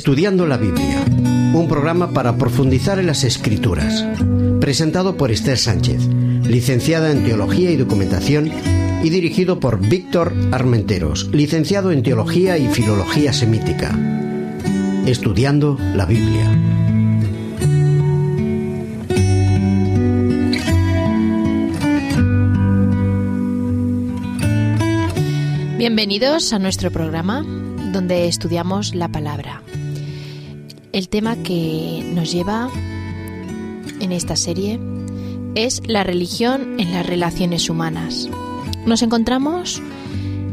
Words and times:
Estudiando 0.00 0.46
la 0.46 0.56
Biblia, 0.56 1.04
un 1.52 1.66
programa 1.68 2.14
para 2.14 2.38
profundizar 2.38 2.98
en 2.98 3.06
las 3.06 3.22
escrituras, 3.22 4.02
presentado 4.58 5.18
por 5.18 5.30
Esther 5.30 5.58
Sánchez, 5.58 6.06
licenciada 6.06 7.12
en 7.12 7.22
Teología 7.22 7.70
y 7.70 7.76
Documentación, 7.76 8.50
y 9.04 9.10
dirigido 9.10 9.60
por 9.60 9.78
Víctor 9.78 10.32
Armenteros, 10.52 11.28
licenciado 11.34 11.92
en 11.92 12.02
Teología 12.02 12.56
y 12.56 12.68
Filología 12.68 13.34
Semítica. 13.34 13.94
Estudiando 15.04 15.76
la 15.94 16.06
Biblia. 16.06 16.48
Bienvenidos 25.76 26.54
a 26.54 26.58
nuestro 26.58 26.90
programa 26.90 27.44
donde 27.92 28.28
estudiamos 28.28 28.94
la 28.94 29.08
palabra. 29.08 29.62
El 31.00 31.08
tema 31.08 31.34
que 31.34 32.04
nos 32.14 32.30
lleva 32.30 32.68
en 34.00 34.12
esta 34.12 34.36
serie 34.36 34.78
es 35.54 35.80
la 35.86 36.04
religión 36.04 36.78
en 36.78 36.92
las 36.92 37.06
relaciones 37.06 37.70
humanas. 37.70 38.28
Nos 38.84 39.00
encontramos 39.00 39.80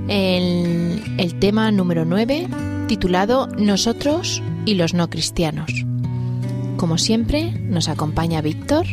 en 0.08 1.04
el 1.18 1.38
tema 1.40 1.70
número 1.74 2.06
9 2.06 2.48
titulado 2.88 3.48
Nosotros 3.58 4.42
y 4.66 4.76
los 4.76 4.94
no 4.94 5.10
cristianos. 5.10 5.70
Como 6.78 6.98
siempre, 6.98 7.52
nos 7.52 7.90
acompaña 7.90 8.40
Víctor. 8.40 8.86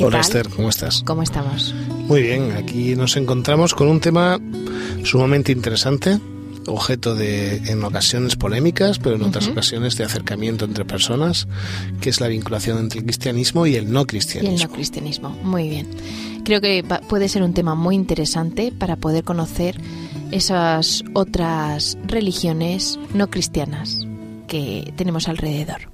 Hola 0.00 0.20
Esther, 0.20 0.48
¿cómo 0.48 0.70
estás? 0.70 1.02
¿Cómo 1.04 1.22
estamos? 1.22 1.74
Muy 2.08 2.22
bien, 2.22 2.52
aquí 2.52 2.96
nos 2.96 3.18
encontramos 3.18 3.74
con 3.74 3.88
un 3.88 4.00
tema 4.00 4.40
sumamente 5.04 5.52
interesante, 5.52 6.18
objeto 6.66 7.14
de 7.14 7.56
en 7.70 7.82
ocasiones 7.84 8.36
polémicas, 8.36 8.98
pero 8.98 9.16
en 9.16 9.22
otras 9.22 9.48
ocasiones 9.48 9.96
de 9.96 10.04
acercamiento 10.04 10.64
entre 10.64 10.84
personas, 10.84 11.46
que 12.00 12.10
es 12.10 12.20
la 12.20 12.28
vinculación 12.28 12.78
entre 12.78 13.00
el 13.00 13.04
cristianismo 13.04 13.66
y 13.66 13.76
el 13.76 13.92
no 13.92 14.06
cristianismo. 14.06 14.56
Y 14.56 14.60
el 14.60 14.68
no 14.68 14.74
cristianismo, 14.74 15.30
muy 15.42 15.68
bien. 15.68 15.88
Creo 16.44 16.60
que 16.60 16.84
puede 17.08 17.28
ser 17.28 17.42
un 17.42 17.54
tema 17.54 17.74
muy 17.74 17.94
interesante 17.94 18.72
para 18.76 18.96
poder 18.96 19.24
conocer 19.24 19.80
esas 20.30 21.04
otras 21.12 21.96
religiones 22.06 22.98
no 23.14 23.30
cristianas 23.30 24.00
que 24.48 24.92
tenemos 24.96 25.28
alrededor. 25.28 25.90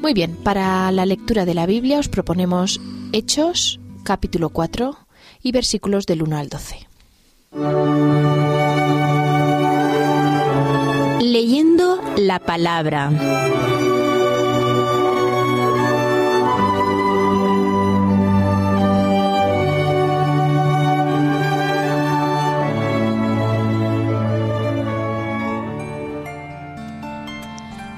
Muy 0.00 0.14
bien, 0.14 0.34
para 0.34 0.90
la 0.92 1.04
lectura 1.04 1.44
de 1.44 1.54
la 1.54 1.66
Biblia 1.66 1.98
os 1.98 2.08
proponemos 2.08 2.80
Hechos, 3.12 3.80
capítulo 4.02 4.48
4 4.48 4.96
y 5.42 5.52
versículos 5.52 6.06
del 6.06 6.22
1 6.22 6.38
al 6.38 6.48
12. 6.48 8.49
Leyendo 11.30 12.02
la 12.16 12.40
palabra. 12.40 13.12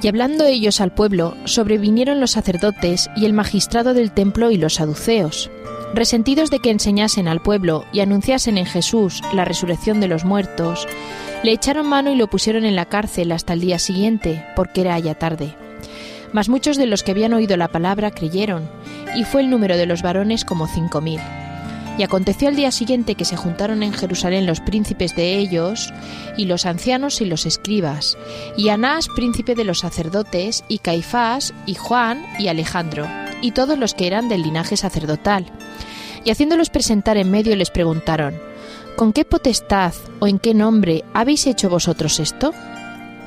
Y 0.03 0.09
hablando 0.09 0.45
ellos 0.45 0.83
al 0.83 0.93
pueblo, 0.93 1.35
sobrevinieron 1.47 2.21
los 2.21 2.33
sacerdotes 2.33 3.09
y 3.17 3.25
el 3.25 3.33
magistrado 3.33 3.95
del 3.95 4.13
templo 4.13 4.51
y 4.51 4.59
los 4.59 4.75
saduceos, 4.75 5.51
resentidos 5.95 6.51
de 6.51 6.59
que 6.59 6.71
enseñasen 6.71 7.29
al 7.29 7.41
pueblo 7.43 7.85
y 7.93 8.01
anunciasen 8.01 8.59
en 8.59 8.67
Jesús 8.67 9.23
la 9.33 9.45
resurrección 9.45 10.01
de 10.01 10.09
los 10.09 10.25
muertos, 10.25 10.87
le 11.43 11.53
echaron 11.53 11.87
mano 11.87 12.11
y 12.11 12.17
lo 12.17 12.29
pusieron 12.29 12.65
en 12.65 12.77
la 12.77 12.87
cárcel 12.87 13.33
hasta 13.33 13.53
el 13.53 13.61
día 13.61 13.79
siguiente, 13.79 14.45
porque 14.57 14.83
era 14.83 14.99
ya 14.99 15.15
tarde. 15.15 15.55
Mas 16.33 16.49
muchos 16.49 16.77
de 16.77 16.87
los 16.87 17.03
que 17.03 17.11
habían 17.11 17.35
oído 17.35 17.57
la 17.57 17.69
palabra 17.69 18.11
creyeron, 18.11 18.69
y 19.17 19.25
fue 19.25 19.43
el 19.43 19.51
número 19.51 19.77
de 19.77 19.87
los 19.87 20.03
varones 20.03 20.45
como 20.45 20.67
cinco 20.67 21.01
mil. 21.01 21.21
Y 21.99 22.05
aconteció 22.05 22.49
al 22.49 22.57
día 22.57 22.71
siguiente 22.71 23.17
que 23.17 23.27
se 23.27 23.37
juntaron 23.37 23.83
en 23.83 23.93
Jerusalén 23.93 24.47
los 24.47 24.61
príncipes 24.61 25.15
de 25.15 25.37
ellos, 25.37 25.93
y 26.39 26.47
los 26.47 26.65
ancianos 26.65 27.21
y 27.21 27.27
los 27.27 27.45
escribas, 27.45 28.17
y 28.57 28.71
Anás, 28.71 29.09
príncipe 29.15 29.55
de 29.55 29.65
los 29.65 29.81
sacerdotes, 29.81 30.65
y 30.69 30.79
Caifás, 30.79 31.53
y 31.67 31.75
Juan, 31.75 32.25
y 32.39 32.49
Alejandro, 32.49 33.07
y 33.43 33.51
todos 33.51 33.79
los 33.79 33.93
que 33.93 34.07
eran 34.07 34.31
del 34.31 34.43
linaje 34.43 34.79
sacerdotal. 34.79 35.47
Y 36.25 36.31
haciéndolos 36.31 36.71
presentar 36.71 37.17
en 37.17 37.31
medio 37.31 37.57
les 37.57 37.71
preguntaron, 37.71 38.35
¿Con 38.97 39.13
qué 39.13 39.25
potestad 39.25 39.95
o 40.21 40.27
en 40.27 40.39
qué 40.39 40.55
nombre 40.55 41.05
habéis 41.15 41.47
hecho 41.47 41.71
vosotros 41.71 42.21
esto? 42.21 42.53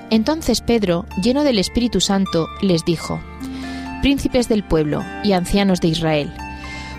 Entonces 0.10 0.62
Pedro, 0.62 1.06
lleno 1.22 1.44
del 1.44 1.58
Espíritu 1.58 2.00
Santo, 2.00 2.48
les 2.62 2.86
dijo, 2.86 3.20
Príncipes 4.02 4.48
del 4.48 4.64
pueblo 4.64 5.04
y 5.24 5.34
ancianos 5.34 5.82
de 5.82 5.88
Israel, 5.88 6.32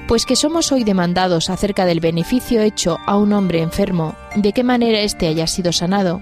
pues 0.08 0.26
que 0.26 0.34
somos 0.34 0.72
hoy 0.72 0.82
demandados 0.82 1.48
acerca 1.48 1.86
del 1.86 2.00
beneficio 2.00 2.60
hecho 2.60 2.98
a 3.06 3.16
un 3.16 3.32
hombre 3.32 3.62
enfermo, 3.62 4.14
de 4.34 4.52
qué 4.52 4.64
manera 4.64 5.00
éste 5.00 5.28
haya 5.28 5.46
sido 5.46 5.72
sanado, 5.72 6.20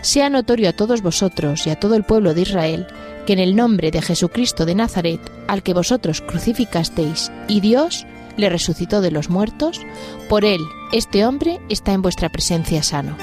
sea 0.00 0.30
notorio 0.30 0.70
a 0.70 0.72
todos 0.72 1.02
vosotros 1.02 1.66
y 1.66 1.70
a 1.70 1.78
todo 1.78 1.94
el 1.94 2.04
pueblo 2.04 2.32
de 2.32 2.42
Israel, 2.42 2.86
que 3.26 3.34
en 3.34 3.38
el 3.38 3.56
nombre 3.56 3.90
de 3.90 4.02
Jesucristo 4.02 4.64
de 4.64 4.74
Nazaret, 4.74 5.20
al 5.46 5.62
que 5.62 5.74
vosotros 5.74 6.22
crucificasteis, 6.22 7.30
y 7.48 7.60
Dios 7.60 8.06
le 8.36 8.48
resucitó 8.48 9.00
de 9.00 9.10
los 9.10 9.30
muertos, 9.30 9.80
por 10.28 10.44
él 10.44 10.60
este 10.92 11.26
hombre 11.26 11.60
está 11.68 11.92
en 11.92 12.02
vuestra 12.02 12.28
presencia 12.28 12.82
sano. 12.82 13.16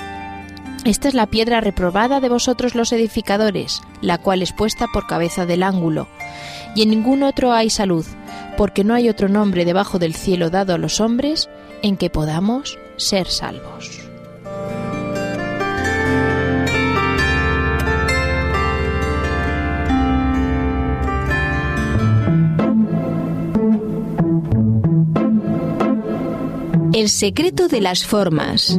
Esta 0.84 1.08
es 1.08 1.14
la 1.14 1.28
piedra 1.28 1.62
reprobada 1.62 2.20
de 2.20 2.30
vosotros 2.30 2.74
los 2.74 2.92
edificadores, 2.92 3.82
la 4.02 4.18
cual 4.18 4.42
es 4.42 4.52
puesta 4.52 4.88
por 4.92 5.06
cabeza 5.06 5.46
del 5.46 5.62
ángulo, 5.64 6.08
y 6.76 6.82
en 6.82 6.90
ningún 6.90 7.22
otro 7.24 7.54
hay 7.54 7.70
salud, 7.70 8.06
porque 8.58 8.84
no 8.84 8.96
hay 8.96 9.08
otro 9.08 9.30
nombre 9.30 9.64
debajo 9.64 10.00
del 10.00 10.16
cielo 10.16 10.50
dado 10.50 10.74
a 10.74 10.78
los 10.80 11.00
hombres 11.00 11.50
en 11.84 11.98
que 11.98 12.10
podamos 12.10 12.80
ser 12.98 13.28
salvos. 13.28 14.01
El 26.94 27.08
secreto 27.08 27.70
de 27.70 27.80
las 27.80 28.06
formas. 28.06 28.78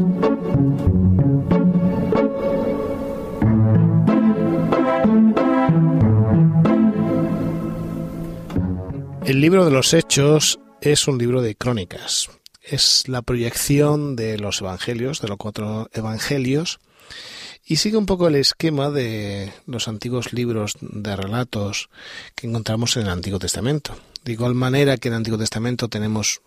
El 9.25 9.41
libro 9.41 9.65
de 9.65 9.71
los 9.71 9.95
Hechos 9.95 10.61
es 10.83 11.09
un 11.09 11.17
libro 11.17 11.41
de 11.41 11.55
crónicas. 11.55 12.29
Es 12.63 13.09
la 13.09 13.23
proyección 13.23 14.15
de 14.15 14.39
los 14.39 14.61
evangelios, 14.61 15.23
de 15.23 15.29
los 15.29 15.39
cuatro 15.39 15.89
evangelios, 15.95 16.81
y 17.65 17.77
sigue 17.77 17.97
un 17.97 18.05
poco 18.05 18.29
el 18.29 18.35
esquema 18.35 18.91
de 18.91 19.53
los 19.67 19.89
antiguos 19.89 20.35
libros 20.35 20.75
de 20.81 21.17
relatos 21.17 21.89
que 22.35 22.47
encontramos 22.47 22.95
en 22.99 23.05
el 23.05 23.09
Antiguo 23.09 23.39
Testamento. 23.39 23.97
De 24.23 24.33
igual 24.33 24.55
manera 24.55 24.99
que 24.99 25.09
en 25.09 25.15
el 25.15 25.19
Antiguo 25.19 25.39
Testamento 25.39 25.89
tenemos 25.89 26.43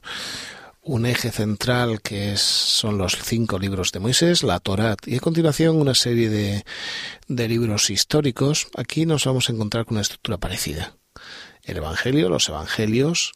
un 0.86 1.08
eje 1.08 1.32
central 1.32 2.00
que 2.02 2.34
es, 2.34 2.42
son 2.42 3.00
los 3.00 3.18
cinco 3.22 3.58
libros 3.58 3.92
de 3.92 4.00
Moisés, 4.00 4.44
la 4.44 4.60
Torá, 4.60 4.96
y 5.06 5.18
a 5.18 5.20
continuación 5.20 5.78
una 5.78 5.96
serie 5.96 6.30
de, 6.30 6.64
de 7.28 7.48
libros 7.48 7.90
históricos. 7.90 8.68
Aquí 8.78 9.08
nos 9.08 9.26
vamos 9.26 9.50
a 9.50 9.54
encontrar 9.54 9.86
con 9.86 9.96
una 9.96 10.04
estructura 10.04 10.38
parecida 10.38 10.96
el 11.64 11.78
Evangelio, 11.78 12.30
los 12.30 12.48
Evangelios, 12.50 13.34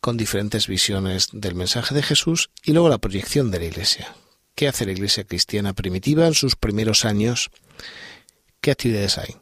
con 0.00 0.16
diferentes 0.16 0.66
visiones 0.66 1.28
del 1.32 1.54
mensaje 1.54 1.94
de 1.94 2.02
Jesús 2.02 2.50
y 2.64 2.72
luego 2.72 2.88
la 2.88 2.98
proyección 2.98 3.52
de 3.52 3.60
la 3.60 3.66
Iglesia. 3.66 4.14
¿Qué 4.56 4.66
hace 4.66 4.84
la 4.84 4.92
Iglesia 4.92 5.22
cristiana 5.22 5.72
primitiva 5.72 6.26
en 6.26 6.34
sus 6.34 6.56
primeros 6.56 7.04
años? 7.04 7.50
¿Qué 8.60 8.72
actividades 8.72 9.18
hay? 9.18 9.36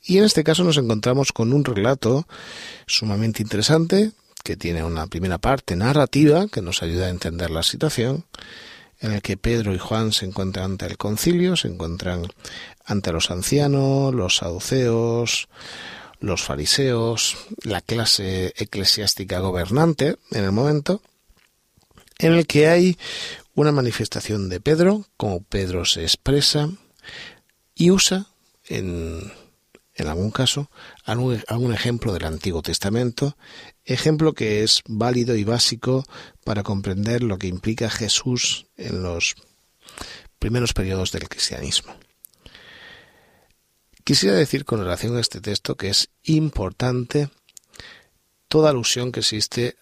Y 0.00 0.18
en 0.18 0.24
este 0.24 0.44
caso 0.44 0.62
nos 0.62 0.76
encontramos 0.76 1.32
con 1.32 1.52
un 1.52 1.64
relato 1.64 2.28
sumamente 2.86 3.42
interesante 3.42 4.12
que 4.42 4.56
tiene 4.56 4.84
una 4.84 5.06
primera 5.06 5.38
parte 5.38 5.76
narrativa 5.76 6.46
que 6.48 6.62
nos 6.62 6.82
ayuda 6.82 7.06
a 7.06 7.10
entender 7.10 7.50
la 7.50 7.62
situación, 7.62 8.24
en 9.00 9.12
el 9.12 9.22
que 9.22 9.36
Pedro 9.36 9.74
y 9.74 9.78
Juan 9.78 10.12
se 10.12 10.26
encuentran 10.26 10.72
ante 10.72 10.86
el 10.86 10.96
concilio, 10.96 11.56
se 11.56 11.68
encuentran 11.68 12.26
ante 12.84 13.12
los 13.12 13.30
ancianos, 13.30 14.14
los 14.14 14.36
saduceos, 14.36 15.48
los 16.20 16.42
fariseos, 16.42 17.36
la 17.62 17.80
clase 17.80 18.52
eclesiástica 18.56 19.38
gobernante 19.38 20.16
en 20.32 20.44
el 20.44 20.52
momento, 20.52 21.00
en 22.18 22.34
el 22.34 22.46
que 22.46 22.68
hay 22.68 22.98
una 23.54 23.72
manifestación 23.72 24.48
de 24.48 24.60
Pedro, 24.60 25.06
como 25.16 25.42
Pedro 25.42 25.84
se 25.84 26.02
expresa 26.02 26.70
y 27.74 27.90
usa 27.90 28.26
en, 28.66 29.32
en 29.98 30.08
algún 30.08 30.30
caso 30.30 30.70
algún, 31.04 31.42
algún 31.48 31.74
ejemplo 31.74 32.12
del 32.12 32.24
Antiguo 32.24 32.62
Testamento, 32.62 33.36
ejemplo 33.84 34.32
que 34.32 34.62
es 34.62 34.82
válido 34.86 35.36
y 35.36 35.44
básico 35.44 36.04
para 36.44 36.62
comprender 36.62 37.22
lo 37.22 37.36
que 37.38 37.48
implica 37.48 37.90
Jesús 37.90 38.66
en 38.76 39.02
los 39.02 39.34
primeros 40.38 40.72
periodos 40.72 41.12
del 41.12 41.28
cristianismo. 41.28 41.94
Quisiera 44.04 44.36
decir 44.36 44.64
con 44.64 44.80
relación 44.80 45.16
a 45.16 45.20
este 45.20 45.40
texto 45.40 45.76
que 45.76 45.90
es 45.90 46.08
importante 46.22 47.28
toda 48.48 48.70
alusión 48.70 49.12
que 49.12 49.20
existe 49.20 49.76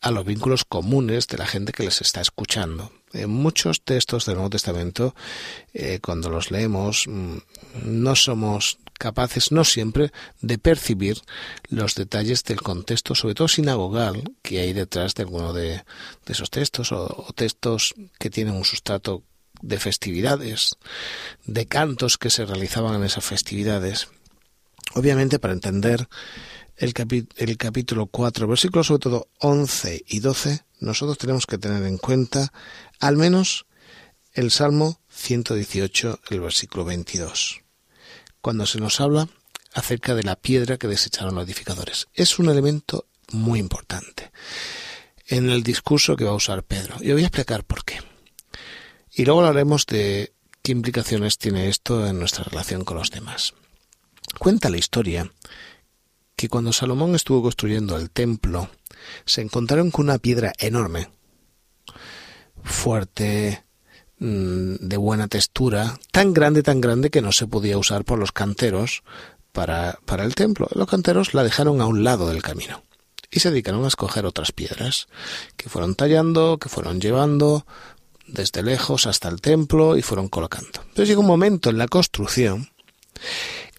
a 0.00 0.10
los 0.10 0.26
vínculos 0.26 0.64
comunes 0.64 1.28
de 1.28 1.38
la 1.38 1.46
gente 1.46 1.72
que 1.72 1.84
les 1.84 2.00
está 2.02 2.20
escuchando. 2.20 2.92
En 3.12 3.30
muchos 3.30 3.82
textos 3.82 4.26
del 4.26 4.36
Nuevo 4.36 4.50
Testamento, 4.50 5.14
eh, 5.74 5.98
cuando 6.02 6.30
los 6.30 6.50
leemos, 6.50 7.06
mm, 7.08 7.36
no 7.84 8.16
somos 8.16 8.78
capaces, 8.98 9.50
no 9.50 9.64
siempre, 9.64 10.12
de 10.40 10.58
percibir 10.58 11.20
los 11.68 11.96
detalles 11.96 12.44
del 12.44 12.62
contexto, 12.62 13.14
sobre 13.14 13.34
todo 13.34 13.48
sinagogal, 13.48 14.22
que 14.42 14.60
hay 14.60 14.72
detrás 14.72 15.14
de 15.14 15.24
alguno 15.24 15.52
de, 15.52 15.82
esos 16.26 16.50
textos, 16.50 16.92
o, 16.92 17.26
textos 17.34 17.94
que 18.18 18.30
tienen 18.30 18.54
un 18.54 18.64
sustrato 18.64 19.24
de 19.60 19.78
festividades, 19.78 20.76
de 21.44 21.66
cantos 21.66 22.16
que 22.16 22.30
se 22.30 22.46
realizaban 22.46 22.94
en 22.94 23.04
esas 23.04 23.24
festividades. 23.24 24.08
Obviamente, 24.94 25.38
para 25.38 25.54
entender 25.54 26.08
el, 26.82 27.28
el 27.36 27.56
capítulo 27.56 28.06
4, 28.06 28.48
versículos 28.48 28.88
sobre 28.88 28.98
todo 28.98 29.28
11 29.38 30.04
y 30.08 30.18
12, 30.18 30.64
nosotros 30.80 31.16
tenemos 31.16 31.46
que 31.46 31.56
tener 31.56 31.84
en 31.84 31.96
cuenta 31.96 32.52
al 32.98 33.16
menos 33.16 33.66
el 34.32 34.50
Salmo 34.50 35.00
118, 35.08 36.20
el 36.30 36.40
versículo 36.40 36.84
22, 36.84 37.60
cuando 38.40 38.66
se 38.66 38.80
nos 38.80 39.00
habla 39.00 39.28
acerca 39.74 40.16
de 40.16 40.24
la 40.24 40.34
piedra 40.34 40.76
que 40.76 40.88
desecharon 40.88 41.36
los 41.36 41.44
edificadores. 41.44 42.08
Es 42.14 42.40
un 42.40 42.48
elemento 42.48 43.06
muy 43.30 43.60
importante 43.60 44.32
en 45.28 45.50
el 45.50 45.62
discurso 45.62 46.16
que 46.16 46.24
va 46.24 46.32
a 46.32 46.34
usar 46.34 46.64
Pedro. 46.64 46.96
Y 47.00 47.12
voy 47.12 47.22
a 47.22 47.26
explicar 47.26 47.64
por 47.64 47.84
qué. 47.84 48.00
Y 49.12 49.24
luego 49.24 49.40
hablaremos 49.46 49.86
de 49.86 50.32
qué 50.62 50.72
implicaciones 50.72 51.38
tiene 51.38 51.68
esto 51.68 52.06
en 52.08 52.18
nuestra 52.18 52.42
relación 52.42 52.84
con 52.84 52.96
los 52.96 53.10
demás. 53.10 53.54
Cuenta 54.38 54.68
la 54.68 54.78
historia 54.78 55.30
que 56.42 56.48
cuando 56.48 56.72
Salomón 56.72 57.14
estuvo 57.14 57.40
construyendo 57.40 57.96
el 57.96 58.10
templo, 58.10 58.68
se 59.24 59.42
encontraron 59.42 59.92
con 59.92 60.06
una 60.06 60.18
piedra 60.18 60.52
enorme, 60.58 61.08
fuerte, 62.64 63.62
mm, 64.18 64.74
de 64.80 64.96
buena 64.96 65.28
textura, 65.28 66.00
tan 66.10 66.34
grande, 66.34 66.64
tan 66.64 66.80
grande 66.80 67.10
que 67.10 67.22
no 67.22 67.30
se 67.30 67.46
podía 67.46 67.78
usar 67.78 68.04
por 68.04 68.18
los 68.18 68.32
canteros 68.32 69.04
para, 69.52 70.00
para 70.04 70.24
el 70.24 70.34
templo. 70.34 70.66
Los 70.74 70.88
canteros 70.88 71.32
la 71.32 71.44
dejaron 71.44 71.80
a 71.80 71.86
un 71.86 72.02
lado 72.02 72.28
del 72.28 72.42
camino 72.42 72.82
y 73.30 73.38
se 73.38 73.50
dedicaron 73.50 73.84
a 73.84 73.88
escoger 73.88 74.26
otras 74.26 74.50
piedras 74.50 75.06
que 75.56 75.68
fueron 75.68 75.94
tallando, 75.94 76.58
que 76.58 76.68
fueron 76.68 77.00
llevando 77.00 77.66
desde 78.26 78.64
lejos 78.64 79.06
hasta 79.06 79.28
el 79.28 79.40
templo 79.40 79.96
y 79.96 80.02
fueron 80.02 80.26
colocando. 80.26 80.84
Pero 80.92 81.06
llegó 81.06 81.20
un 81.20 81.28
momento 81.28 81.70
en 81.70 81.78
la 81.78 81.86
construcción 81.86 82.68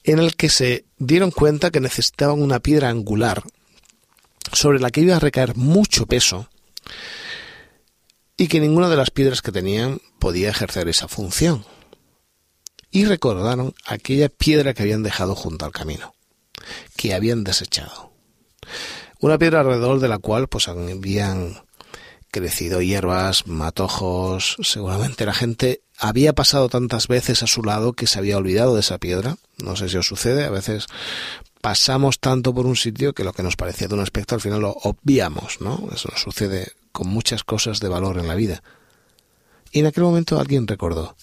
en 0.04 0.20
el 0.20 0.36
que 0.36 0.50
se 0.50 0.86
dieron 0.98 1.32
cuenta 1.32 1.72
que 1.72 1.80
necesitaban 1.80 2.42
una 2.42 2.60
piedra 2.60 2.90
angular 2.90 3.44
sobre 4.52 4.80
la 4.80 4.92
que 4.92 5.02
iba 5.02 5.16
a 5.16 5.20
recaer 5.20 5.56
mucho 5.56 6.06
peso 6.06 6.50
y 8.38 8.48
que 8.48 8.60
ninguna 8.60 8.90
de 8.90 8.98
las 8.98 9.12
piedras 9.12 9.42
que 9.42 9.52
tenían 9.52 10.00
podía 10.20 10.50
ejercer 10.50 10.88
esa 10.88 11.08
función. 11.08 11.66
Y 12.92 13.06
recordaron 13.06 13.74
aquella 13.86 14.30
piedra 14.30 14.74
que 14.74 14.84
habían 14.84 15.04
dejado 15.04 15.36
junto 15.36 15.66
al 15.66 15.72
camino, 15.72 16.14
que 16.96 17.14
habían 17.14 17.44
desechado. 17.44 18.12
Una 19.20 19.38
piedra 19.38 19.62
alrededor 19.62 20.00
de 20.00 20.10
la 20.10 20.20
cual 20.20 20.48
pues 20.48 20.68
habían 20.68 21.64
crecido 22.34 22.82
hierbas, 22.82 23.46
matojos, 23.46 24.58
seguramente 24.64 25.26
la 25.26 25.36
gente 25.36 25.84
había 26.00 26.34
pasado 26.34 26.68
tantas 26.68 27.08
veces 27.08 27.44
a 27.44 27.48
su 27.48 27.64
lado 27.64 27.94
que 27.94 28.08
se 28.08 28.18
había 28.18 28.38
olvidado 28.38 28.74
de 28.74 28.80
esa 28.80 28.98
piedra. 28.98 29.38
No 29.60 29.76
sé 29.76 29.88
si 29.88 29.98
os 29.98 30.08
sucede, 30.08 30.44
a 30.44 30.50
veces 30.50 30.88
pasamos 31.62 32.20
tanto 32.20 32.52
por 32.54 32.66
un 32.66 32.76
sitio 32.76 33.14
que 33.14 33.24
lo 33.24 33.34
que 33.34 33.44
nos 33.44 33.56
parecía 33.56 33.88
de 33.88 33.94
un 33.94 34.02
aspecto 34.02 34.34
al 34.34 34.42
final 34.42 34.62
lo 34.62 34.72
obviamos, 34.72 35.62
¿no? 35.62 35.88
Eso 35.94 36.10
nos 36.12 36.22
sucede 36.22 36.74
con 36.92 37.08
muchas 37.08 37.44
cosas 37.44 37.80
de 37.80 37.88
valor 37.88 38.18
en 38.18 38.28
la 38.28 38.36
vida. 38.36 38.64
Y 39.72 39.80
en 39.80 39.86
aquel 39.86 40.04
momento 40.04 40.40
alguien 40.40 40.68
recordó, 40.68 41.16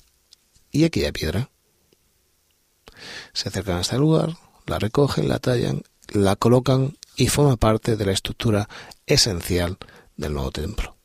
¿y 0.71 0.85
aquella 0.85 1.13
piedra? 1.13 1.51
Se 3.33 3.49
acercan 3.49 3.79
a 3.79 3.81
este 3.81 3.99
lugar, 3.99 4.37
la 4.67 4.79
recogen, 4.79 5.29
la 5.29 5.41
tallan, 5.41 5.83
la 6.09 6.37
colocan 6.37 6.97
y 7.17 7.27
forma 7.27 7.57
parte 7.57 7.97
de 7.97 8.07
la 8.07 8.13
estructura 8.13 8.69
esencial 9.07 9.77
del 10.17 10.35
nuevo 10.35 10.53
templo. 10.53 11.00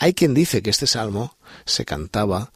Hay 0.00 0.14
quien 0.14 0.32
dice 0.32 0.62
que 0.62 0.70
este 0.70 0.86
salmo 0.86 1.36
se 1.66 1.84
cantaba 1.84 2.52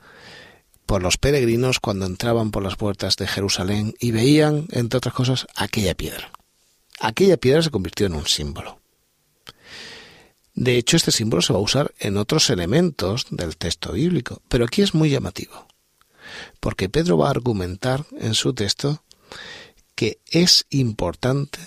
por 0.87 1.03
los 1.03 1.19
peregrinos 1.19 1.79
cuando 1.79 2.07
entraban 2.07 2.51
por 2.51 2.63
las 2.63 2.77
puertas 2.77 3.17
de 3.17 3.27
Jerusalén 3.27 3.95
y 4.01 4.13
veían, 4.13 4.67
entre 4.71 4.97
otras 4.97 5.15
cosas, 5.15 5.47
aquella 5.55 5.95
piedra. 5.95 6.33
Aquella 7.01 7.37
piedra 7.37 7.61
se 7.61 7.71
convirtió 7.71 8.07
en 8.07 8.15
un 8.15 8.27
símbolo. 8.27 8.81
De 10.55 10.79
hecho, 10.79 10.97
este 10.97 11.13
símbolo 11.13 11.43
se 11.43 11.53
va 11.53 11.59
a 11.59 11.63
usar 11.63 11.95
en 11.99 12.17
otros 12.17 12.49
elementos 12.49 13.27
del 13.31 13.59
texto 13.59 13.93
bíblico, 13.93 14.41
pero 14.49 14.65
aquí 14.65 14.81
es 14.81 14.95
muy 14.95 15.11
llamativo, 15.11 15.67
porque 16.61 16.89
Pedro 16.89 17.19
va 17.19 17.27
a 17.27 17.33
argumentar 17.33 18.07
en 18.19 18.33
su 18.33 18.55
texto 18.55 19.05
que 19.95 20.19
es 20.31 20.65
importante 20.71 21.59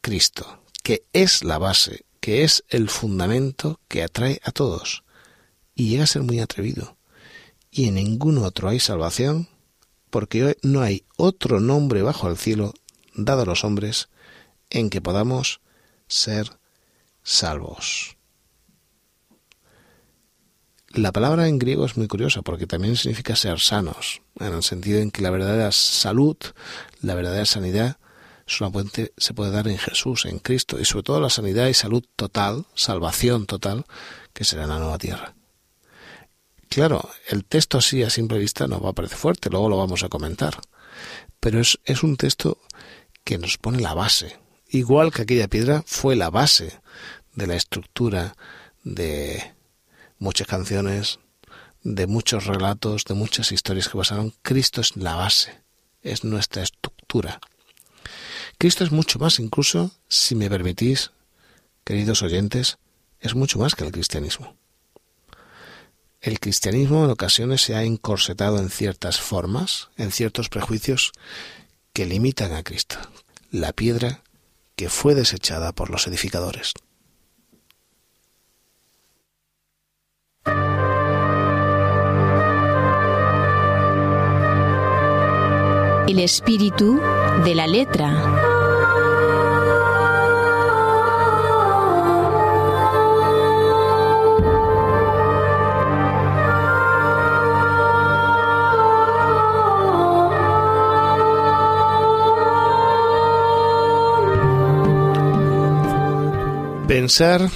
Cristo, 0.00 0.62
que 0.82 1.04
es 1.12 1.44
la 1.44 1.58
base 1.58 2.06
que 2.20 2.44
es 2.44 2.64
el 2.68 2.88
fundamento 2.88 3.80
que 3.88 4.02
atrae 4.02 4.40
a 4.44 4.52
todos 4.52 5.04
y 5.74 5.88
llega 5.88 6.04
a 6.04 6.08
ser 6.08 6.22
muy 6.22 6.40
atrevido. 6.40 6.96
Y 7.70 7.88
en 7.88 7.94
ningún 7.94 8.38
otro 8.38 8.68
hay 8.68 8.80
salvación, 8.80 9.48
porque 10.10 10.56
no 10.62 10.82
hay 10.82 11.04
otro 11.16 11.60
nombre 11.60 12.02
bajo 12.02 12.28
el 12.28 12.36
cielo 12.36 12.74
dado 13.14 13.42
a 13.42 13.46
los 13.46 13.64
hombres 13.64 14.08
en 14.68 14.90
que 14.90 15.00
podamos 15.00 15.60
ser 16.08 16.58
salvos. 17.22 18.16
La 20.88 21.12
palabra 21.12 21.46
en 21.46 21.60
griego 21.60 21.86
es 21.86 21.96
muy 21.96 22.08
curiosa 22.08 22.42
porque 22.42 22.66
también 22.66 22.96
significa 22.96 23.36
ser 23.36 23.60
sanos, 23.60 24.22
en 24.40 24.52
el 24.52 24.64
sentido 24.64 24.98
en 24.98 25.12
que 25.12 25.22
la 25.22 25.30
verdadera 25.30 25.70
salud, 25.70 26.36
la 27.00 27.14
verdadera 27.14 27.46
sanidad, 27.46 27.98
solamente 28.50 29.12
se 29.16 29.34
puede 29.34 29.50
dar 29.50 29.68
en 29.68 29.78
Jesús, 29.78 30.26
en 30.26 30.38
Cristo, 30.38 30.78
y 30.80 30.84
sobre 30.84 31.04
todo 31.04 31.20
la 31.20 31.30
sanidad 31.30 31.68
y 31.68 31.74
salud 31.74 32.04
total, 32.16 32.66
salvación 32.74 33.46
total, 33.46 33.84
que 34.32 34.44
será 34.44 34.64
en 34.64 34.70
la 34.70 34.78
nueva 34.78 34.98
tierra. 34.98 35.34
Claro, 36.68 37.08
el 37.28 37.44
texto 37.44 37.78
así 37.78 38.02
a 38.02 38.10
simple 38.10 38.38
vista 38.38 38.66
no 38.68 38.80
va 38.80 38.90
a 38.90 38.94
parecer 38.94 39.18
fuerte, 39.18 39.50
luego 39.50 39.68
lo 39.68 39.76
vamos 39.76 40.02
a 40.04 40.08
comentar, 40.08 40.60
pero 41.40 41.60
es, 41.60 41.78
es 41.84 42.02
un 42.02 42.16
texto 42.16 42.58
que 43.24 43.38
nos 43.38 43.58
pone 43.58 43.80
la 43.80 43.94
base, 43.94 44.38
igual 44.68 45.12
que 45.12 45.22
aquella 45.22 45.48
piedra 45.48 45.82
fue 45.86 46.16
la 46.16 46.30
base 46.30 46.80
de 47.34 47.46
la 47.46 47.56
estructura 47.56 48.36
de 48.84 49.54
muchas 50.18 50.46
canciones, 50.46 51.18
de 51.82 52.06
muchos 52.06 52.46
relatos, 52.46 53.04
de 53.04 53.14
muchas 53.14 53.52
historias 53.52 53.88
que 53.88 53.98
pasaron. 53.98 54.34
Cristo 54.42 54.80
es 54.80 54.96
la 54.96 55.16
base, 55.16 55.62
es 56.02 56.24
nuestra 56.24 56.62
estructura. 56.62 57.40
Cristo 58.60 58.84
es 58.84 58.92
mucho 58.92 59.18
más, 59.18 59.38
incluso, 59.38 59.90
si 60.06 60.34
me 60.34 60.50
permitís, 60.50 61.12
queridos 61.82 62.20
oyentes, 62.20 62.76
es 63.18 63.34
mucho 63.34 63.58
más 63.58 63.74
que 63.74 63.84
el 63.84 63.90
cristianismo. 63.90 64.54
El 66.20 66.38
cristianismo 66.40 67.02
en 67.06 67.10
ocasiones 67.10 67.62
se 67.62 67.74
ha 67.74 67.84
encorsetado 67.84 68.58
en 68.58 68.68
ciertas 68.68 69.18
formas, 69.18 69.88
en 69.96 70.12
ciertos 70.12 70.50
prejuicios 70.50 71.12
que 71.94 72.04
limitan 72.04 72.52
a 72.52 72.62
Cristo, 72.62 72.98
la 73.50 73.72
piedra 73.72 74.22
que 74.76 74.90
fue 74.90 75.14
desechada 75.14 75.72
por 75.72 75.88
los 75.88 76.06
edificadores. 76.06 76.74
El 86.06 86.18
espíritu 86.18 87.00
de 87.44 87.54
la 87.54 87.66
letra. 87.68 88.49
Pensar 106.90 107.48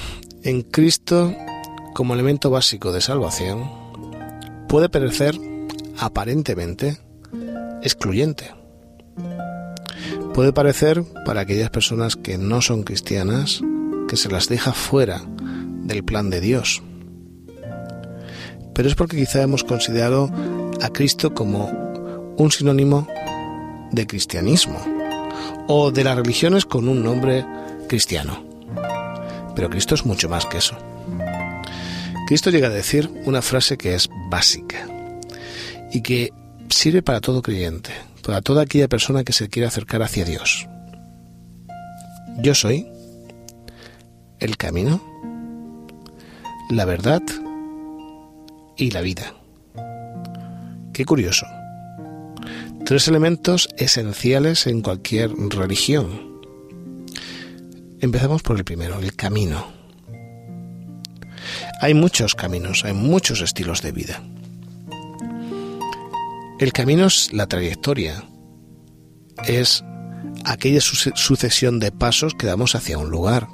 en 0.45 0.63
Cristo 0.63 1.35
como 1.93 2.15
elemento 2.15 2.51
básico 2.51 2.93
de 2.93 3.01
salvación 3.01 3.69
puede 4.69 4.89
parecer 4.89 5.35
aparentemente 5.99 7.01
excluyente. 7.83 8.53
Puede 10.35 10.53
parecer 10.53 11.03
para 11.27 11.41
aquellas 11.41 11.71
personas 11.71 12.15
que 12.15 12.39
no 12.39 12.63
son 12.63 12.85
cristianas 12.85 13.61
que 14.07 14.17
se 14.17 14.31
las 14.31 14.49
deja 14.49 14.73
fuera 14.73 15.21
del 15.83 16.05
plan 16.05 16.31
de 16.31 16.41
Dios. 16.41 16.81
Pero 18.73 18.89
es 18.89 18.95
porque 18.95 19.17
quizá 19.17 19.43
hemos 19.43 19.65
considerado 19.65 20.31
a 20.81 20.91
Cristo 20.91 21.35
como 21.35 21.73
un 22.37 22.53
sinónimo 22.53 23.09
de 23.91 24.07
cristianismo 24.07 24.79
o 25.67 25.91
de 25.91 26.05
las 26.05 26.15
religiones 26.15 26.65
con 26.67 26.89
un 26.89 27.03
nombre 27.03 27.45
cristiano. 27.89 28.54
Pero 29.55 29.71
Cristo 29.71 29.95
es 29.95 30.05
mucho 30.05 30.29
más 30.29 30.47
que 30.47 30.59
eso. 30.59 30.77
Cristo 32.27 32.51
llega 32.51 32.69
a 32.69 32.71
decir 32.71 33.11
una 33.27 33.43
frase 33.43 33.77
que 33.77 33.95
es 33.95 34.09
básica 34.31 34.87
y 35.93 36.01
que 36.01 36.33
sirve 36.71 37.03
para 37.03 37.21
todo 37.21 37.43
creyente, 37.43 37.91
para 38.23 38.41
toda 38.41 38.63
aquella 38.63 38.89
persona 38.89 39.25
que 39.25 39.33
se 39.33 39.49
quiere 39.49 39.69
acercar 39.69 40.03
hacia 40.03 40.25
Dios. 40.25 40.67
Yo 42.39 42.55
soy 42.55 42.89
el 44.41 44.57
camino, 44.57 45.03
la 46.71 46.85
verdad 46.85 47.23
y 48.77 48.91
la 48.91 49.03
vida. 49.03 49.35
Qué 50.93 51.05
curioso. 51.05 51.47
Tres 52.85 53.09
elementos 53.09 53.69
esenciales 53.77 54.67
en 54.67 54.83
cualquier 54.83 55.31
religión. 55.33 56.34
Empezamos 58.05 58.43
por 58.43 58.59
el 58.59 58.65
primero, 58.65 58.99
el 58.99 59.17
camino. 59.17 59.67
Hay 61.81 61.95
muchos 61.95 62.35
caminos, 62.35 62.85
hay 62.85 62.93
muchos 62.93 63.41
estilos 63.41 63.81
de 63.81 63.93
vida. 63.93 64.23
El 66.61 66.71
camino 66.75 67.07
es 67.07 67.33
la 67.33 67.47
trayectoria, 67.47 68.23
es 69.47 69.83
aquella 70.45 70.83
sucesión 70.83 71.81
de 71.81 71.93
pasos 71.93 72.35
que 72.35 72.47
damos 72.47 72.75
hacia 72.75 72.99
un 72.99 73.09
lugar. 73.09 73.49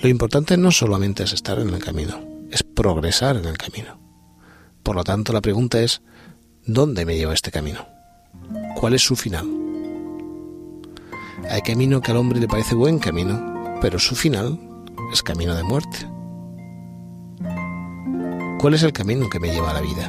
Lo 0.00 0.08
importante 0.08 0.56
no 0.56 0.70
solamente 0.70 1.24
es 1.24 1.34
estar 1.34 1.58
en 1.58 1.68
el 1.68 1.84
camino, 1.84 2.18
es 2.50 2.62
progresar 2.62 3.36
en 3.36 3.44
el 3.44 3.58
camino. 3.58 4.00
Por 4.82 4.96
lo 4.96 5.04
tanto, 5.04 5.34
la 5.34 5.42
pregunta 5.42 5.82
es, 5.82 6.00
¿dónde 6.64 7.04
me 7.04 7.14
lleva 7.14 7.34
este 7.34 7.50
camino? 7.50 7.86
¿Cuál 8.74 8.94
es 8.94 9.02
su 9.02 9.16
final? 9.16 9.61
Hay 11.50 11.62
camino 11.62 12.00
que 12.00 12.10
al 12.10 12.16
hombre 12.16 12.40
le 12.40 12.48
parece 12.48 12.74
buen 12.74 12.98
camino, 12.98 13.78
pero 13.80 13.98
su 13.98 14.14
final 14.14 14.58
es 15.12 15.22
camino 15.22 15.54
de 15.54 15.62
muerte. 15.62 16.08
¿Cuál 18.60 18.74
es 18.74 18.82
el 18.82 18.92
camino 18.92 19.28
que 19.28 19.40
me 19.40 19.50
lleva 19.50 19.70
a 19.70 19.74
la 19.74 19.80
vida? 19.80 20.08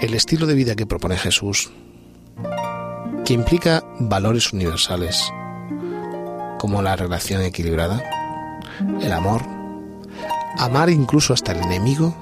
El 0.00 0.14
estilo 0.14 0.46
de 0.46 0.54
vida 0.54 0.74
que 0.74 0.86
propone 0.86 1.16
Jesús, 1.16 1.70
que 3.24 3.34
implica 3.34 3.84
valores 3.98 4.52
universales, 4.52 5.32
como 6.58 6.80
la 6.82 6.96
relación 6.96 7.42
equilibrada, 7.42 8.02
el 9.00 9.12
amor, 9.12 9.42
amar 10.58 10.90
incluso 10.90 11.32
hasta 11.34 11.52
el 11.52 11.62
enemigo. 11.62 12.14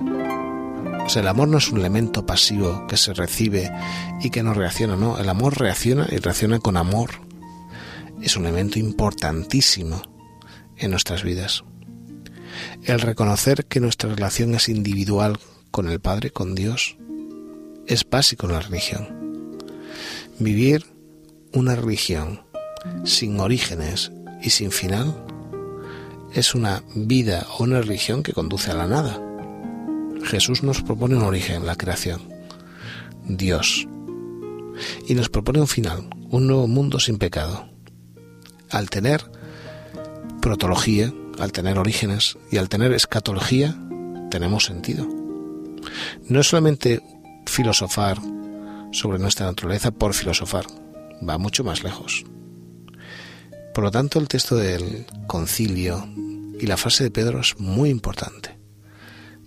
El 1.16 1.28
amor 1.28 1.49
no 1.49 1.59
es 1.59 1.71
un 1.71 1.78
elemento 1.78 2.25
pasivo 2.25 2.87
que 2.87 2.97
se 2.97 3.12
recibe 3.12 3.71
y 4.23 4.30
que 4.30 4.42
no 4.42 4.54
reacciona, 4.54 4.97
no, 4.97 5.19
el 5.19 5.28
amor 5.28 5.59
reacciona 5.59 6.07
y 6.11 6.16
reacciona 6.16 6.61
con 6.61 6.76
amor. 6.76 7.11
Es 8.23 8.37
un 8.37 8.47
elemento 8.47 8.78
importantísimo 8.78 10.00
en 10.78 10.90
nuestras 10.90 11.23
vidas. 11.23 11.64
El 12.85 13.00
reconocer 13.00 13.66
que 13.66 13.80
nuestra 13.80 14.14
relación 14.14 14.54
es 14.54 14.69
individual 14.69 15.38
con 15.71 15.88
el 15.90 16.00
Padre, 16.00 16.30
con 16.30 16.54
Dios, 16.54 16.97
es 17.87 18.09
básico 18.09 18.47
en 18.47 18.52
la 18.52 18.61
religión. 18.61 19.59
Vivir 20.38 20.87
una 21.52 21.75
religión 21.75 22.42
sin 23.04 23.38
orígenes 23.40 24.11
y 24.42 24.50
sin 24.50 24.71
final 24.71 25.23
es 26.33 26.54
una 26.54 26.83
vida 26.95 27.47
o 27.59 27.64
una 27.64 27.80
religión 27.80 28.23
que 28.23 28.33
conduce 28.33 28.71
a 28.71 28.75
la 28.75 28.87
nada. 28.87 29.21
Jesús 30.24 30.62
nos 30.62 30.82
propone 30.82 31.16
un 31.16 31.22
origen, 31.22 31.66
la 31.66 31.76
creación, 31.76 32.22
Dios, 33.24 33.86
y 35.06 35.14
nos 35.14 35.28
propone 35.28 35.60
un 35.60 35.68
final, 35.68 36.08
un 36.30 36.46
nuevo 36.46 36.66
mundo 36.66 37.00
sin 37.00 37.18
pecado. 37.18 37.68
Al 38.70 38.90
tener 38.90 39.22
protología, 40.40 41.12
al 41.38 41.52
tener 41.52 41.78
orígenes 41.78 42.38
y 42.50 42.58
al 42.58 42.68
tener 42.68 42.92
escatología, 42.92 43.76
tenemos 44.30 44.64
sentido. 44.64 45.06
No 46.28 46.40
es 46.40 46.48
solamente 46.48 47.02
filosofar 47.46 48.18
sobre 48.92 49.18
nuestra 49.18 49.46
naturaleza 49.46 49.90
por 49.90 50.14
filosofar, 50.14 50.66
va 51.26 51.38
mucho 51.38 51.64
más 51.64 51.82
lejos. 51.82 52.24
Por 53.74 53.84
lo 53.84 53.90
tanto, 53.90 54.18
el 54.18 54.28
texto 54.28 54.56
del 54.56 55.06
concilio 55.26 56.06
y 56.58 56.66
la 56.66 56.76
frase 56.76 57.04
de 57.04 57.10
Pedro 57.10 57.40
es 57.40 57.58
muy 57.58 57.88
importante, 57.88 58.58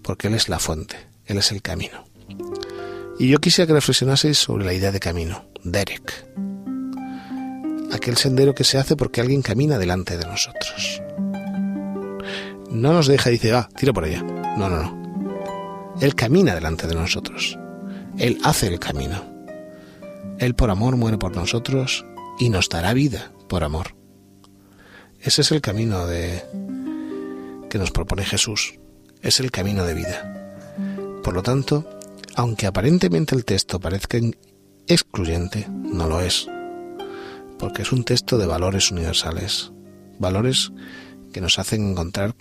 porque 0.03 0.27
Él 0.27 0.35
es 0.35 0.49
la 0.49 0.59
fuente, 0.59 0.95
Él 1.25 1.37
es 1.37 1.51
el 1.51 1.61
camino. 1.61 2.05
Y 3.19 3.29
yo 3.29 3.39
quisiera 3.39 3.67
que 3.67 3.73
reflexionaseis 3.73 4.37
sobre 4.37 4.65
la 4.65 4.73
idea 4.73 4.91
de 4.91 4.99
camino, 4.99 5.45
Derek, 5.63 6.25
aquel 7.91 8.17
sendero 8.17 8.53
que 8.53 8.63
se 8.63 8.77
hace 8.77 8.95
porque 8.95 9.21
alguien 9.21 9.41
camina 9.41 9.77
delante 9.77 10.17
de 10.17 10.25
nosotros. 10.25 11.01
No 12.69 12.91
nos 12.91 13.07
deja 13.07 13.29
y 13.29 13.33
dice, 13.33 13.51
va, 13.51 13.69
tira 13.75 13.93
por 13.93 14.03
allá. 14.03 14.23
No, 14.23 14.67
no, 14.69 14.81
no. 14.81 15.93
Él 16.01 16.15
camina 16.15 16.55
delante 16.55 16.87
de 16.87 16.95
nosotros. 16.95 17.57
Él 18.17 18.39
hace 18.43 18.67
el 18.67 18.79
camino. 18.79 19.23
Él 20.39 20.55
por 20.55 20.71
amor 20.71 20.97
muere 20.97 21.17
por 21.17 21.35
nosotros 21.35 22.05
y 22.39 22.49
nos 22.49 22.69
dará 22.69 22.93
vida 22.93 23.31
por 23.47 23.63
amor. 23.63 23.95
Ese 25.21 25.41
es 25.41 25.51
el 25.51 25.61
camino 25.61 26.07
de 26.07 26.43
que 27.69 27.77
nos 27.77 27.91
propone 27.91 28.25
Jesús. 28.25 28.79
Es 29.23 29.39
el 29.39 29.51
camino 29.51 29.85
de 29.85 29.93
vida. 29.93 30.51
Por 31.23 31.33
lo 31.33 31.41
tanto, 31.41 31.89
aunque 32.35 32.67
aparentemente 32.67 33.35
el 33.35 33.45
texto 33.45 33.79
parezca 33.79 34.19
excluyente, 34.87 35.67
no 35.69 36.07
lo 36.07 36.21
es. 36.21 36.47
Porque 37.57 37.81
es 37.81 37.91
un 37.91 38.03
texto 38.03 38.37
de 38.37 38.45
valores 38.45 38.91
universales. 38.91 39.71
Valores 40.19 40.71
que 41.31 41.41
nos 41.41 41.57
hacen 41.57 41.91
encontrar 41.91 42.35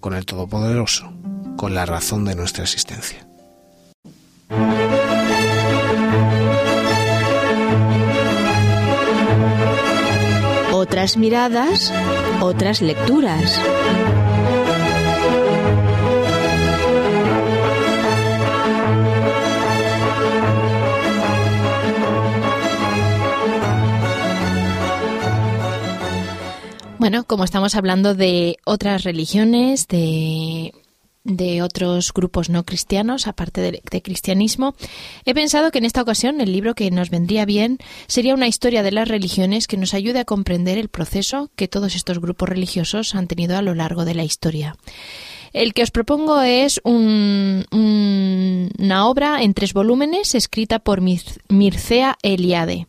con 0.00 0.14
el 0.14 0.26
Todopoderoso, 0.26 1.12
con 1.56 1.74
la 1.74 1.86
razón 1.86 2.24
de 2.24 2.36
nuestra 2.36 2.62
existencia. 2.62 3.26
otras 10.88 11.16
miradas, 11.16 11.92
otras 12.40 12.80
lecturas. 12.80 13.60
Bueno, 27.08 27.24
como 27.24 27.44
estamos 27.44 27.74
hablando 27.74 28.14
de 28.14 28.58
otras 28.66 29.02
religiones, 29.02 29.88
de 29.88 30.74
de 31.24 31.62
otros 31.62 32.12
grupos 32.12 32.50
no 32.50 32.66
cristianos, 32.66 33.26
aparte 33.26 33.62
de, 33.62 34.02
cristianismo, 34.02 34.74
he 35.24 35.32
pensado 35.32 35.70
que 35.70 35.78
en 35.78 35.86
esta 35.86 36.02
ocasión 36.02 36.42
el 36.42 36.52
libro 36.52 36.74
que 36.74 36.90
nos 36.90 37.08
vendría 37.08 37.46
bien 37.46 37.78
sería 38.08 38.34
una 38.34 38.46
historia 38.46 38.82
de 38.82 38.92
las 38.92 39.08
religiones 39.08 39.66
que 39.66 39.78
nos 39.78 39.94
ayude 39.94 40.18
a 40.18 40.26
comprender 40.26 40.76
el 40.76 40.88
proceso 40.88 41.50
que 41.56 41.66
todos 41.66 41.94
estos 41.96 42.18
grupos 42.18 42.50
religiosos 42.50 43.14
han 43.14 43.26
tenido 43.26 43.56
a 43.56 43.62
lo 43.62 43.74
largo 43.74 44.04
de 44.04 44.14
la 44.14 44.24
historia. 44.24 44.76
El 45.54 45.72
que 45.72 45.84
os 45.84 45.90
propongo 45.90 46.42
es 46.42 46.78
una 46.84 47.64
obra 49.06 49.42
en 49.42 49.54
tres 49.54 49.72
volúmenes 49.72 50.34
escrita 50.34 50.78
por 50.78 51.00
Mircea 51.00 52.18
Eliade. 52.22 52.86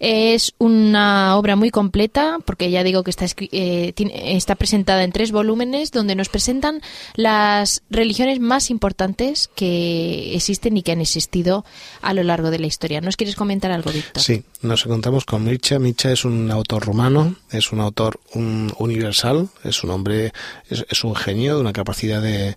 Es 0.00 0.54
una 0.58 1.36
obra 1.36 1.56
muy 1.56 1.70
completa, 1.70 2.38
porque 2.44 2.70
ya 2.70 2.84
digo 2.84 3.02
que 3.02 3.10
está, 3.10 3.26
eh, 3.26 3.92
está 3.96 4.54
presentada 4.54 5.02
en 5.02 5.12
tres 5.12 5.32
volúmenes, 5.32 5.90
donde 5.90 6.14
nos 6.14 6.28
presentan 6.28 6.80
las 7.14 7.82
religiones 7.90 8.40
más 8.40 8.70
importantes 8.70 9.50
que 9.54 10.34
existen 10.34 10.76
y 10.76 10.82
que 10.82 10.92
han 10.92 11.00
existido 11.00 11.64
a 12.00 12.14
lo 12.14 12.22
largo 12.22 12.50
de 12.50 12.58
la 12.58 12.66
historia. 12.66 13.00
¿Nos 13.00 13.16
quieres 13.16 13.36
comentar 13.36 13.70
algo, 13.70 13.90
Víctor? 13.90 14.22
Sí, 14.22 14.44
nos 14.62 14.84
encontramos 14.86 15.24
con 15.24 15.44
Mircea. 15.44 15.78
Mircea 15.78 16.12
es 16.12 16.24
un 16.24 16.50
autor 16.50 16.84
rumano, 16.84 17.34
es 17.50 17.72
un 17.72 17.80
autor 17.80 18.20
universal, 18.34 19.48
es 19.64 19.82
un 19.82 19.90
hombre, 19.90 20.32
es, 20.68 21.04
un 21.04 21.14
genio 21.14 21.56
de 21.56 21.60
una 21.60 21.72
capacidad 21.72 22.22
de 22.22 22.56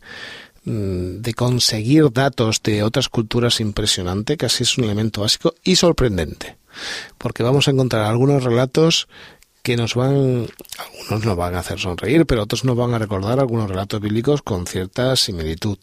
mm, 0.65 1.21
de 1.21 1.33
conseguir 1.33 2.11
datos 2.11 2.61
de 2.63 2.83
otras 2.83 3.09
culturas 3.09 3.59
impresionante, 3.59 4.37
casi 4.37 4.63
es 4.63 4.77
un 4.77 4.83
elemento 4.83 5.21
básico 5.21 5.55
y 5.63 5.75
sorprendente 5.75 6.60
porque 7.17 7.43
vamos 7.43 7.67
a 7.67 7.71
encontrar 7.71 8.05
algunos 8.05 8.43
relatos 8.43 9.07
que 9.63 9.77
nos 9.77 9.93
van, 9.95 10.47
algunos 10.77 11.25
nos 11.25 11.35
van 11.37 11.55
a 11.55 11.59
hacer 11.59 11.79
sonreír, 11.79 12.25
pero 12.25 12.43
otros 12.43 12.65
nos 12.65 12.75
van 12.75 12.93
a 12.93 12.99
recordar 12.99 13.39
algunos 13.39 13.69
relatos 13.69 14.01
bíblicos 14.01 14.41
con 14.41 14.65
cierta 14.65 15.15
similitud. 15.15 15.77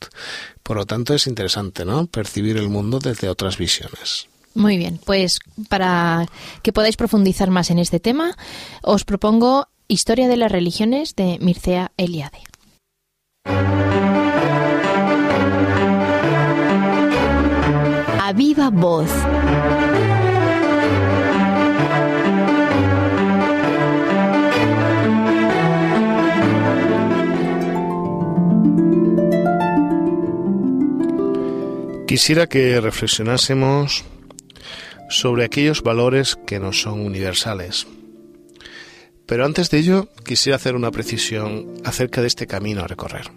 Por 0.63 0.77
lo 0.77 0.87
tanto, 0.87 1.15
es 1.15 1.27
interesante, 1.27 1.85
¿no? 1.85 2.07
Percibir 2.07 2.57
el 2.57 2.69
mundo 2.69 2.99
desde 2.99 3.29
otras 3.29 3.57
visiones. 3.57 4.29
Muy 4.55 4.77
bien, 4.77 4.99
pues 5.05 5.39
para 5.69 6.27
que 6.63 6.73
podáis 6.73 6.97
profundizar 6.97 7.51
más 7.51 7.71
en 7.71 7.79
este 7.79 8.01
tema, 8.01 8.37
os 8.83 9.05
propongo 9.05 9.69
Historia 9.91 10.29
de 10.29 10.37
las 10.37 10.53
religiones 10.53 11.15
de 11.17 11.39
Mircea 11.41 11.93
Eliade. 11.97 12.43
a 18.29 18.33
viva 18.35 18.69
voz. 18.69 19.09
Quisiera 32.09 32.47
que 32.47 32.81
reflexionásemos 32.81 34.03
sobre 35.11 35.45
aquellos 35.45 35.83
valores 35.83 36.39
que 36.47 36.59
nos 36.59 36.81
son 36.81 37.01
universales. 37.01 37.87
Pero 39.27 39.45
antes 39.45 39.69
de 39.69 39.77
ello, 39.77 40.09
quisiera 40.25 40.57
hacer 40.57 40.75
una 40.75 40.91
precisión 40.91 41.75
acerca 41.85 42.23
de 42.23 42.29
este 42.29 42.47
camino 42.47 42.81
a 42.81 42.87
recorrer. 42.87 43.31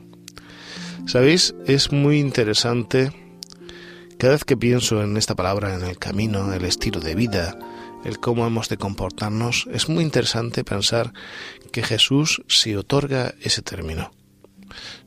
Sabéis, 1.05 1.53
es 1.67 1.91
muy 1.91 2.17
interesante 2.21 3.11
cada 4.17 4.35
vez 4.35 4.45
que 4.45 4.55
pienso 4.55 5.03
en 5.03 5.17
esta 5.17 5.35
palabra, 5.35 5.75
en 5.75 5.83
el 5.83 5.97
camino, 5.97 6.53
el 6.53 6.63
estilo 6.63 7.01
de 7.01 7.13
vida, 7.13 7.59
el 8.05 8.19
cómo 8.19 8.47
hemos 8.47 8.69
de 8.69 8.77
comportarnos, 8.77 9.67
es 9.73 9.89
muy 9.89 10.01
interesante 10.01 10.63
pensar 10.63 11.11
que 11.73 11.83
Jesús 11.83 12.41
se 12.47 12.77
otorga 12.77 13.35
ese 13.41 13.63
término. 13.63 14.13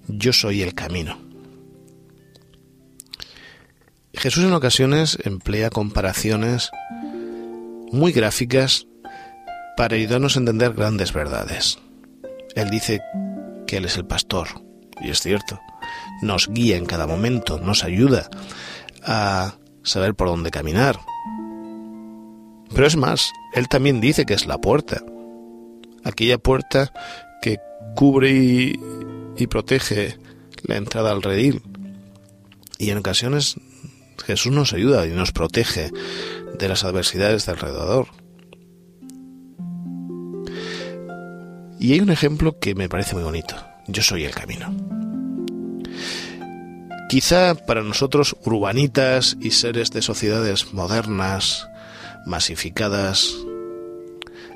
Yo 0.07 0.35
soy 0.35 0.61
el 0.61 0.75
camino. 0.75 1.34
Jesús 4.17 4.45
en 4.45 4.53
ocasiones 4.53 5.19
emplea 5.25 5.71
comparaciones 5.71 6.71
muy 7.93 8.13
gráficas 8.13 8.87
para 9.77 9.97
ayudarnos 9.97 10.37
a 10.37 10.41
entender 10.41 10.73
grandes 10.73 11.13
verdades. 11.13 11.79
Él 12.55 12.71
dice 12.71 13.01
que 13.67 13.79
Él 13.79 13.85
es 13.85 13.97
el 13.97 14.07
pastor, 14.07 14.49
y 15.01 15.11
es 15.11 15.21
cierto, 15.21 15.61
nos 16.23 16.49
guía 16.49 16.77
en 16.77 16.87
cada 16.87 17.07
momento, 17.07 17.59
nos 17.59 17.85
ayuda 17.85 18.29
a 19.05 19.55
saber 19.83 20.15
por 20.15 20.29
dónde 20.29 20.51
caminar. 20.51 20.99
Pero 22.75 22.87
es 22.87 22.97
más, 22.97 23.33
Él 23.53 23.69
también 23.69 24.01
dice 24.01 24.25
que 24.25 24.35
es 24.35 24.47
la 24.47 24.59
puerta, 24.59 25.03
aquella 26.05 26.39
puerta 26.39 26.93
que 27.43 27.59
cubre 27.95 28.31
y, 28.31 29.47
protege 29.49 30.19
la 30.63 30.77
entrada 30.77 31.13
al 31.13 31.23
redil. 31.23 31.63
Y 32.79 32.91
en 32.91 32.99
ocasiones 32.99 33.57
Jesús 34.25 34.53
nos 34.53 34.73
ayuda 34.73 35.07
y 35.07 35.11
nos 35.11 35.33
protege 35.33 35.91
de 36.59 36.69
las 36.69 36.85
adversidades 36.85 37.47
de 37.47 37.53
alrededor. 37.53 38.09
Y 41.79 41.93
hay 41.93 42.01
un 42.01 42.11
ejemplo 42.11 42.59
que 42.59 42.75
me 42.75 42.89
parece 42.89 43.15
muy 43.15 43.25
bonito. 43.25 43.57
Yo 43.89 44.03
soy 44.03 44.25
el 44.25 44.35
camino. 44.35 44.75
Quizá 47.09 47.55
para 47.55 47.83
nosotros 47.83 48.37
urbanitas 48.45 49.37
y 49.41 49.51
seres 49.51 49.91
de 49.91 50.01
sociedades 50.01 50.73
modernas, 50.73 51.69
masificadas, 52.27 53.37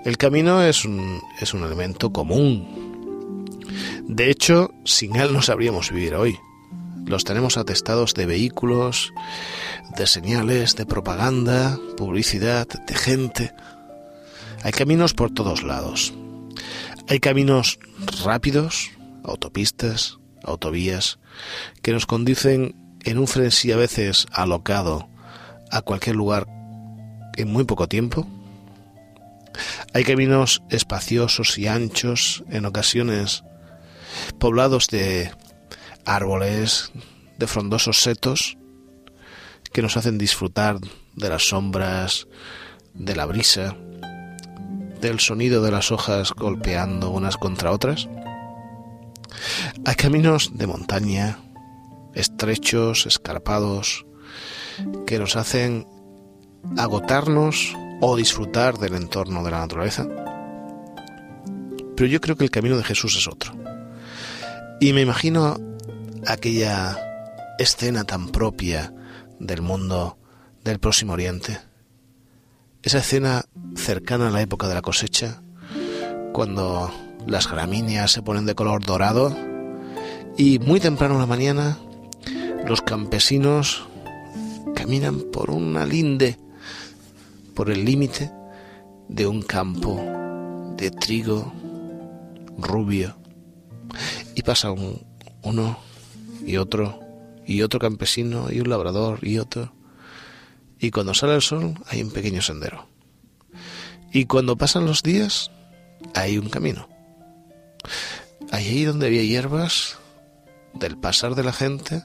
el 0.05 0.17
camino 0.17 0.63
es 0.63 0.85
un, 0.85 1.21
es 1.41 1.53
un 1.53 1.65
elemento 1.65 2.13
común. 2.13 3.45
De 4.07 4.31
hecho, 4.31 4.71
sin 4.85 5.17
él 5.17 5.33
no 5.33 5.43
sabríamos 5.43 5.91
vivir 5.91 6.15
hoy. 6.15 6.39
Los 7.09 7.25
tenemos 7.25 7.57
atestados 7.57 8.13
de 8.13 8.27
vehículos, 8.27 9.15
de 9.97 10.07
señales, 10.07 10.77
de 10.77 10.85
propaganda, 10.85 11.79
publicidad, 11.97 12.69
de 12.69 12.95
gente. 12.95 13.55
Hay 14.63 14.73
caminos 14.73 15.15
por 15.15 15.33
todos 15.33 15.63
lados. 15.63 16.13
Hay 17.09 17.19
caminos 17.19 17.79
rápidos, 18.25 18.91
autopistas, 19.25 20.19
autovías, 20.45 21.19
que 21.81 21.93
nos 21.93 22.05
conducen 22.05 22.77
en 23.05 23.17
un 23.17 23.27
frenesí 23.27 23.73
a 23.73 23.79
veces 23.79 24.27
alocado 24.31 25.09
a 25.71 25.81
cualquier 25.81 26.15
lugar 26.15 26.47
en 27.39 27.51
muy 27.51 27.65
poco 27.65 27.89
tiempo. 27.89 28.29
Hay 29.95 30.05
caminos 30.05 30.63
espaciosos 30.69 31.57
y 31.57 31.69
anchos, 31.69 32.45
en 32.51 32.67
ocasiones 32.67 33.45
poblados 34.39 34.89
de 34.89 35.31
árboles, 36.05 36.93
de 37.39 37.47
frondosos 37.47 38.01
setos 38.03 38.57
que 39.73 39.83
nos 39.83 39.97
hacen 39.97 40.19
disfrutar 40.19 40.79
de 41.15 41.29
las 41.29 41.49
sombras, 41.49 42.27
de 42.95 43.15
la 43.15 43.27
brisa, 43.27 43.77
del 45.01 45.21
sonido 45.21 45.63
de 45.63 45.71
las 45.71 45.93
hojas 45.93 46.33
golpeando 46.33 47.11
unas 47.11 47.37
contra 47.37 47.71
otras. 47.71 48.09
Hay 49.85 49.95
caminos 49.95 50.51
de 50.55 50.67
montaña, 50.67 51.39
estrechos, 52.15 53.07
escarpados, 53.07 54.07
que 55.07 55.19
nos 55.19 55.37
hacen 55.37 55.87
agotarnos 56.77 57.75
o 58.01 58.17
disfrutar 58.17 58.79
del 58.79 58.95
entorno 58.95 59.43
de 59.43 59.51
la 59.51 59.61
naturaleza. 59.61 60.07
Pero 61.97 62.09
yo 62.09 62.21
creo 62.21 62.37
que 62.37 62.45
el 62.45 62.51
camino 62.51 62.77
de 62.77 62.85
Jesús 62.85 63.17
es 63.17 63.27
otro. 63.27 63.53
Y 64.81 64.93
me 64.93 65.03
imagino 65.03 65.57
aquella 66.29 66.99
escena 67.59 68.05
tan 68.05 68.29
propia 68.29 68.93
del 69.41 69.63
mundo 69.63 70.19
del 70.63 70.79
Próximo 70.79 71.15
Oriente. 71.15 71.59
Esa 72.83 72.99
escena 72.99 73.47
cercana 73.77 74.29
a 74.29 74.31
la 74.31 74.43
época 74.43 74.69
de 74.69 74.75
la 74.75 74.83
cosecha, 74.83 75.41
cuando 76.35 76.93
las 77.27 77.51
gramíneas 77.51 78.13
se 78.13 78.21
ponen 78.21 78.45
de 78.45 78.55
color 78.55 78.85
dorado 78.85 79.35
y 80.37 80.59
muy 80.59 80.81
temprano 80.81 81.15
en 81.15 81.21
la 81.21 81.27
mañana 81.27 81.79
los 82.67 82.83
campesinos 82.83 83.89
caminan 84.75 85.21
por 85.33 85.51
una 85.51 85.87
linde, 85.87 86.39
por 87.55 87.71
el 87.71 87.87
límite 87.87 88.31
de 89.09 89.27
un 89.27 89.41
campo 89.41 89.99
de 90.77 90.91
trigo 90.91 91.55
rubio 92.59 93.17
y 94.35 94.43
pasa 94.43 94.71
un, 94.71 95.01
uno 95.43 95.88
y 96.49 96.57
otro, 96.57 97.01
y 97.47 97.61
otro 97.61 97.79
campesino, 97.79 98.51
y 98.51 98.61
un 98.61 98.71
labrador, 98.71 99.19
y 99.23 99.39
otro. 99.39 99.75
Y 100.81 100.91
cuando 100.91 101.13
sale 101.13 101.35
el 101.35 101.43
sol 101.43 101.75
hay 101.89 102.03
un 102.03 102.11
pequeño 102.11 102.41
sendero. 102.41 102.89
Y 104.13 104.25
cuando 104.25 104.57
pasan 104.57 104.87
los 104.87 105.03
días 105.03 105.51
hay 106.15 106.39
un 106.39 106.49
camino. 106.49 106.89
Allí 108.51 108.85
donde 108.85 109.09
había 109.09 109.23
hierbas, 109.23 109.99
del 110.73 110.97
pasar 110.97 111.35
de 111.35 111.45
la 111.45 111.53
gente, 111.53 112.03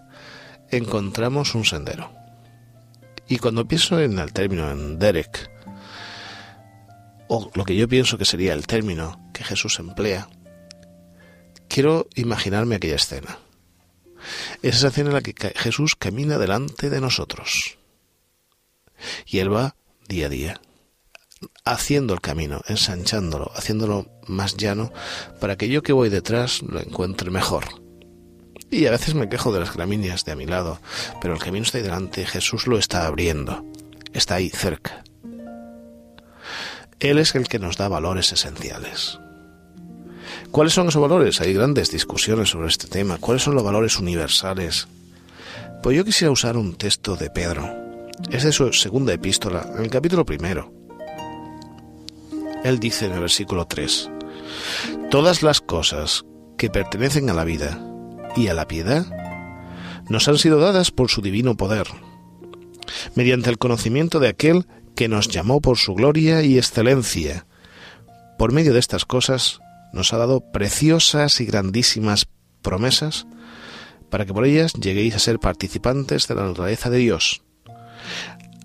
encontramos 0.70 1.56
un 1.56 1.64
sendero. 1.64 2.12
Y 3.30 3.38
cuando 3.38 3.66
pienso 3.66 4.00
en 4.02 4.20
el 4.20 4.34
término, 4.34 4.70
en 4.70 5.00
Derek, 5.00 5.50
o 7.30 7.50
lo 7.56 7.64
que 7.64 7.78
yo 7.78 7.88
pienso 7.88 8.18
que 8.18 8.26
sería 8.26 8.54
el 8.54 8.68
término 8.68 9.30
que 9.34 9.46
Jesús 9.46 9.80
emplea, 9.80 10.28
quiero 11.70 12.08
imaginarme 12.16 12.76
aquella 12.76 12.96
escena. 12.96 13.38
Es 14.62 14.78
esa 14.78 14.88
escena 14.88 15.10
en 15.10 15.16
la 15.16 15.22
que 15.22 15.34
Jesús 15.56 15.96
camina 15.96 16.38
delante 16.38 16.90
de 16.90 17.02
nosotros. 17.02 17.78
Y 19.26 19.40
Él 19.40 19.54
va 19.54 19.76
día 20.08 20.28
a 20.28 20.30
día, 20.30 20.62
haciendo 21.66 22.14
el 22.14 22.22
camino, 22.22 22.62
ensanchándolo, 22.68 23.52
haciéndolo 23.56 24.08
más 24.28 24.56
llano, 24.58 24.92
para 25.40 25.58
que 25.58 25.70
yo 25.70 25.82
que 25.82 25.94
voy 25.94 26.10
detrás 26.10 26.62
lo 26.62 26.80
encuentre 26.80 27.32
mejor. 27.32 27.66
Y 28.70 28.88
a 28.88 28.92
veces 28.92 29.14
me 29.14 29.30
quejo 29.30 29.54
de 29.54 29.60
las 29.60 29.74
gramíneas 29.74 30.26
de 30.26 30.32
a 30.32 30.36
mi 30.36 30.46
lado, 30.46 30.80
pero 31.22 31.34
el 31.34 31.40
camino 31.40 31.64
está 31.64 31.78
ahí 31.78 31.84
delante, 31.84 32.26
Jesús 32.26 32.66
lo 32.66 32.78
está 32.78 33.06
abriendo, 33.06 33.64
está 34.14 34.36
ahí 34.36 34.50
cerca. 34.50 35.04
Él 37.00 37.20
es 37.20 37.36
el 37.36 37.48
que 37.48 37.60
nos 37.60 37.78
da 37.78 37.88
valores 37.88 38.32
esenciales. 38.32 39.20
¿Cuáles 40.54 40.76
son 40.76 40.88
esos 40.88 41.02
valores? 41.02 41.42
Hay 41.42 41.52
grandes 41.52 41.90
discusiones 41.90 42.50
sobre 42.50 42.68
este 42.68 42.86
tema. 42.86 43.18
¿Cuáles 43.18 43.42
son 43.42 43.56
los 43.56 43.64
valores 43.64 43.98
universales? 43.98 44.88
Pues 45.82 45.98
yo 45.98 46.06
quisiera 46.06 46.30
usar 46.30 46.58
un 46.58 46.76
texto 46.76 47.16
de 47.16 47.32
Pedro. 47.32 47.68
Es 48.30 48.44
de 48.44 48.52
su 48.52 48.72
segunda 48.72 49.14
epístola, 49.14 49.68
en 49.76 49.86
el 49.86 49.90
capítulo 49.90 50.28
primero. 50.28 50.72
Él 52.64 52.80
dice 52.80 53.08
en 53.08 53.14
el 53.14 53.22
versículo 53.22 53.66
3, 53.66 54.12
Todas 55.10 55.42
las 55.42 55.60
cosas 55.60 56.24
que 56.56 56.70
pertenecen 56.70 57.32
a 57.32 57.34
la 57.34 57.46
vida 57.46 57.84
y 58.36 58.50
a 58.50 58.54
la 58.54 58.68
piedad 58.68 59.08
nos 60.08 60.28
han 60.28 60.38
sido 60.38 60.60
dadas 60.60 60.92
por 60.92 61.10
su 61.10 61.24
divino 61.24 61.58
poder, 61.58 61.88
mediante 63.16 63.50
el 63.50 63.58
conocimiento 63.58 64.20
de 64.20 64.28
aquel 64.28 64.68
que 64.96 65.08
nos 65.08 65.30
llamó 65.30 65.62
por 65.62 65.80
su 65.80 65.96
gloria 65.96 66.44
y 66.44 66.60
excelencia. 66.60 67.48
Por 68.38 68.52
medio 68.52 68.74
de 68.74 68.80
estas 68.80 69.06
cosas 69.06 69.63
nos 69.94 70.12
ha 70.12 70.18
dado 70.18 70.52
preciosas 70.52 71.40
y 71.40 71.46
grandísimas 71.46 72.28
promesas 72.62 73.26
para 74.10 74.26
que 74.26 74.34
por 74.34 74.46
ellas 74.46 74.74
lleguéis 74.74 75.16
a 75.16 75.20
ser 75.20 75.40
participantes 75.40 76.28
de 76.28 76.36
la 76.36 76.46
naturaleza 76.46 76.90
de 76.90 76.98
Dios, 76.98 77.44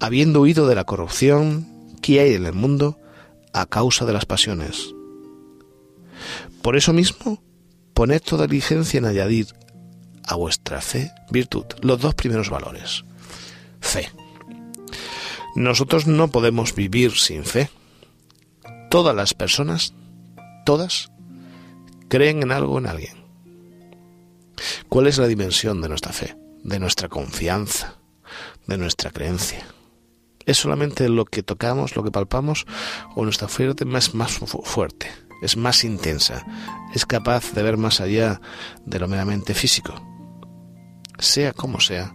habiendo 0.01 0.41
huido 0.41 0.67
de 0.67 0.75
la 0.75 0.85
corrupción 0.85 1.67
que 2.03 2.21
hay 2.21 2.35
en 2.35 2.47
el 2.47 2.53
mundo 2.53 2.99
a 3.53 3.67
causa 3.67 4.05
de 4.05 4.13
las 4.13 4.27
pasiones. 4.27 4.95
Por 6.63 6.77
eso 6.77 6.93
mismo, 6.93 7.43
poned 7.95 8.21
toda 8.21 8.47
diligencia 8.47 8.99
en 8.99 9.07
añadir 9.07 9.47
a 10.25 10.35
vuestra 10.35 10.81
fe 10.81 11.11
virtud, 11.31 11.65
los 11.81 12.01
dos 12.01 12.15
primeros 12.15 12.51
valores. 12.51 13.05
Fe. 13.81 14.11
Nosotros 15.55 16.07
no 16.07 16.29
podemos 16.29 16.75
vivir 16.75 17.13
sin 17.13 17.45
fe. 17.45 17.71
Todas 18.91 19.17
las 19.17 19.35
personas, 19.35 19.95
todas, 20.65 21.11
creen 22.09 22.43
en 22.43 22.53
algo 22.53 22.79
en 22.79 22.87
alguien. 22.87 23.25
¿Cuál 24.89 25.07
es 25.07 25.19
la 25.19 25.27
dimensión 25.27 25.81
de 25.81 25.89
nuestra 25.89 26.13
fe, 26.13 26.37
de 26.65 26.79
nuestra 26.79 27.09
confianza, 27.09 27.97
de 28.67 28.79
nuestra 28.79 29.11
creencia? 29.11 29.67
¿Es 30.47 30.59
solamente 30.59 31.09
lo 31.09 31.27
que 31.27 31.43
tocamos, 31.43 31.95
lo 31.95 32.03
que 32.03 32.11
palpamos, 32.11 32.67
o 33.15 33.23
nuestra 33.25 33.49
fe 33.49 33.69
es 33.69 34.15
más 34.15 34.39
fuerte, 34.65 35.11
es 35.43 35.57
más 35.57 35.85
intensa, 35.85 36.45
es 36.95 37.05
capaz 37.05 37.53
de 37.53 37.63
ver 37.63 37.77
más 37.77 38.01
allá 38.01 38.41
de 38.87 38.99
lo 38.99 39.09
meramente 39.09 39.55
físico? 39.55 39.95
Sea 41.19 41.53
como 41.53 41.81
sea, 41.81 42.15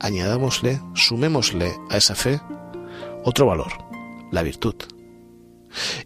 añadámosle, 0.00 0.80
sumémosle 0.94 1.74
a 1.90 1.96
esa 1.96 2.14
fe 2.14 2.40
otro 3.24 3.46
valor, 3.46 3.72
la 4.30 4.42
virtud. 4.42 4.76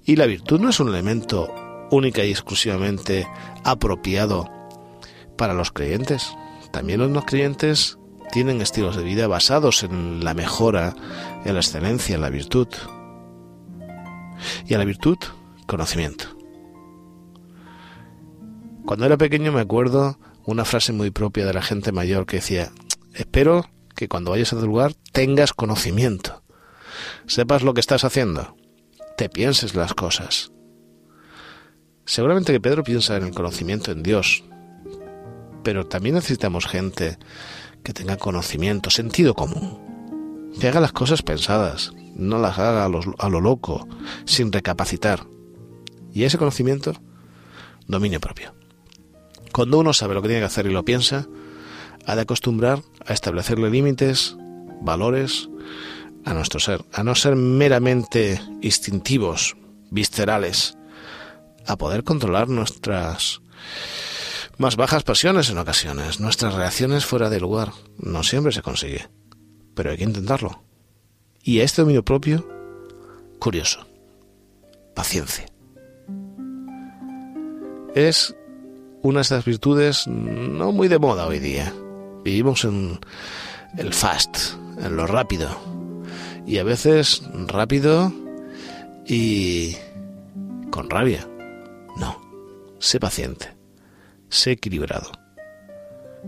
Y 0.04 0.16
la 0.16 0.26
virtud 0.26 0.60
no 0.60 0.70
es 0.70 0.80
un 0.80 0.88
elemento 0.88 1.54
única 1.92 2.24
y 2.24 2.30
exclusivamente 2.30 3.28
apropiado 3.64 4.50
para 5.36 5.54
los 5.54 5.70
creyentes. 5.70 6.34
También 6.72 7.00
los 7.00 7.10
no 7.10 7.24
creyentes 7.24 7.98
tienen 8.32 8.62
estilos 8.62 8.96
de 8.96 9.04
vida 9.04 9.26
basados 9.26 9.82
en 9.82 10.24
la 10.24 10.32
mejora, 10.32 10.96
en 11.44 11.52
la 11.52 11.60
excelencia, 11.60 12.14
en 12.14 12.22
la 12.22 12.30
virtud. 12.30 12.66
Y 14.66 14.74
a 14.74 14.78
la 14.78 14.84
virtud, 14.84 15.18
conocimiento. 15.66 16.24
Cuando 18.86 19.04
era 19.04 19.18
pequeño 19.18 19.52
me 19.52 19.60
acuerdo 19.60 20.18
una 20.44 20.64
frase 20.64 20.92
muy 20.92 21.10
propia 21.10 21.46
de 21.46 21.52
la 21.52 21.62
gente 21.62 21.92
mayor 21.92 22.26
que 22.26 22.36
decía, 22.36 22.72
espero 23.14 23.68
que 23.94 24.08
cuando 24.08 24.30
vayas 24.30 24.52
a 24.54 24.58
tu 24.58 24.66
lugar 24.66 24.94
tengas 25.12 25.52
conocimiento, 25.52 26.42
sepas 27.26 27.62
lo 27.62 27.74
que 27.74 27.80
estás 27.80 28.04
haciendo, 28.04 28.56
te 29.18 29.28
pienses 29.28 29.74
las 29.74 29.92
cosas. 29.92 30.52
Seguramente 32.04 32.52
que 32.52 32.60
Pedro 32.60 32.82
piensa 32.82 33.16
en 33.16 33.24
el 33.24 33.34
conocimiento 33.34 33.92
en 33.92 34.02
Dios, 34.02 34.44
pero 35.62 35.86
también 35.86 36.16
necesitamos 36.16 36.66
gente 36.66 37.18
que 37.82 37.92
tenga 37.92 38.16
conocimiento, 38.16 38.90
sentido 38.90 39.34
común, 39.34 39.78
que 40.60 40.68
haga 40.68 40.80
las 40.80 40.92
cosas 40.92 41.22
pensadas, 41.22 41.92
no 42.14 42.38
las 42.38 42.58
haga 42.58 42.84
a 42.84 42.88
lo, 42.88 43.40
loco, 43.40 43.86
sin 44.24 44.52
recapacitar. 44.52 45.24
Y 46.12 46.24
ese 46.24 46.38
conocimiento, 46.38 46.94
dominio 47.86 48.20
propio. 48.20 48.54
Cuando 49.52 49.78
uno 49.78 49.92
sabe 49.92 50.14
lo 50.14 50.22
que 50.22 50.28
tiene 50.28 50.40
que 50.40 50.46
hacer 50.46 50.66
y 50.66 50.72
lo 50.72 50.84
piensa, 50.84 51.26
ha 52.06 52.16
de 52.16 52.22
acostumbrar 52.22 52.82
a 53.06 53.12
establecerle 53.12 53.70
límites, 53.70 54.36
valores 54.80 55.48
a 56.24 56.34
nuestro 56.34 56.60
ser, 56.60 56.84
a 56.92 57.02
no 57.02 57.14
ser 57.14 57.36
meramente 57.36 58.40
instintivos, 58.60 59.56
viscerales, 59.90 60.76
a 61.66 61.76
poder 61.76 62.04
controlar 62.04 62.48
nuestras 62.48 63.42
más 64.58 64.76
bajas 64.76 65.02
pasiones 65.02 65.50
en 65.50 65.58
ocasiones, 65.58 66.20
nuestras 66.20 66.54
reacciones 66.54 67.04
fuera 67.04 67.30
de 67.30 67.40
lugar. 67.40 67.72
No 67.98 68.22
siempre 68.22 68.52
se 68.52 68.62
consigue, 68.62 69.08
pero 69.74 69.90
hay 69.90 69.96
que 69.96 70.04
intentarlo. 70.04 70.62
Y 71.42 71.60
este 71.60 71.82
dominio 71.82 72.04
propio, 72.04 72.46
curioso, 73.38 73.86
paciencia. 74.94 75.46
Es 77.94 78.34
una 79.02 79.18
de 79.18 79.22
estas 79.22 79.44
virtudes 79.44 80.06
no 80.06 80.72
muy 80.72 80.88
de 80.88 80.98
moda 80.98 81.26
hoy 81.26 81.40
día. 81.40 81.72
Vivimos 82.24 82.64
en 82.64 83.00
el 83.76 83.92
fast, 83.92 84.54
en 84.80 84.96
lo 84.96 85.06
rápido. 85.06 85.48
Y 86.46 86.58
a 86.58 86.64
veces 86.64 87.22
rápido 87.48 88.12
y 89.06 89.76
con 90.70 90.88
rabia. 90.88 91.28
No, 91.96 92.20
sé 92.78 92.98
paciente, 92.98 93.56
sé 94.28 94.52
equilibrado, 94.52 95.12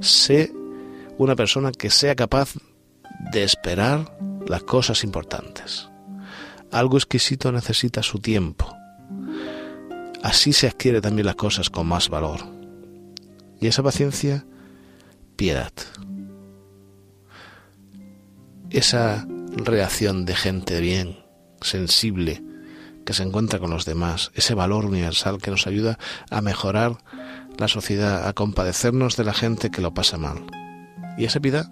sé 0.01 0.53
una 1.19 1.37
persona 1.37 1.73
que 1.73 1.91
sea 1.91 2.15
capaz 2.15 2.55
de 3.33 3.45
esperar 3.45 4.17
las 4.47 4.63
cosas 4.65 5.05
importantes. 5.05 5.89
Algo 6.71 6.97
exquisito 6.97 7.53
necesita 7.53 8.03
su 8.03 8.19
tiempo. 8.19 8.75
Así 10.23 10.53
se 10.53 10.67
adquiere 10.67 11.01
también 11.01 11.27
las 11.27 11.37
cosas 11.37 11.71
con 11.71 11.87
más 11.87 12.09
valor. 12.09 12.41
Y 13.61 13.67
esa 13.67 13.83
paciencia 13.83 14.45
piedad. 15.37 15.73
Esa 18.71 19.27
reacción 19.57 20.25
de 20.25 20.35
gente 20.35 20.81
bien, 20.81 21.19
sensible, 21.61 22.43
que 23.05 23.13
se 23.13 23.23
encuentra 23.23 23.59
con 23.59 23.71
los 23.71 23.85
demás, 23.85 24.31
ese 24.35 24.55
valor 24.55 24.87
universal 24.87 25.39
que 25.39 25.51
nos 25.51 25.67
ayuda 25.67 25.99
a 26.31 26.41
mejorar 26.41 26.99
la 27.59 27.69
sociedad, 27.69 28.27
a 28.27 28.33
compadecernos 28.33 29.17
de 29.17 29.25
la 29.25 29.35
gente 29.35 29.71
que 29.71 29.83
lo 29.83 29.95
pasa 29.95 30.19
mal. 30.19 30.47
Y 31.17 31.25
esa 31.25 31.41
piedad, 31.41 31.71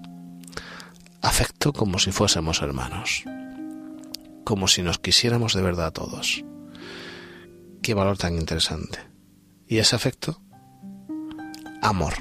afecto 1.21 1.73
como 1.73 1.99
si 1.99 2.13
fuésemos 2.13 2.63
hermanos, 2.63 3.25
como 4.45 4.69
si 4.69 4.83
nos 4.83 4.99
quisiéramos 4.99 5.55
de 5.55 5.63
verdad 5.63 5.87
a 5.87 5.93
todos. 5.93 6.45
Qué 7.83 7.95
valor 7.95 8.19
tan 8.19 8.37
interesante. 8.37 9.01
Y 9.67 9.79
ese 9.79 9.97
afecto, 9.97 10.41
amor. 11.81 12.15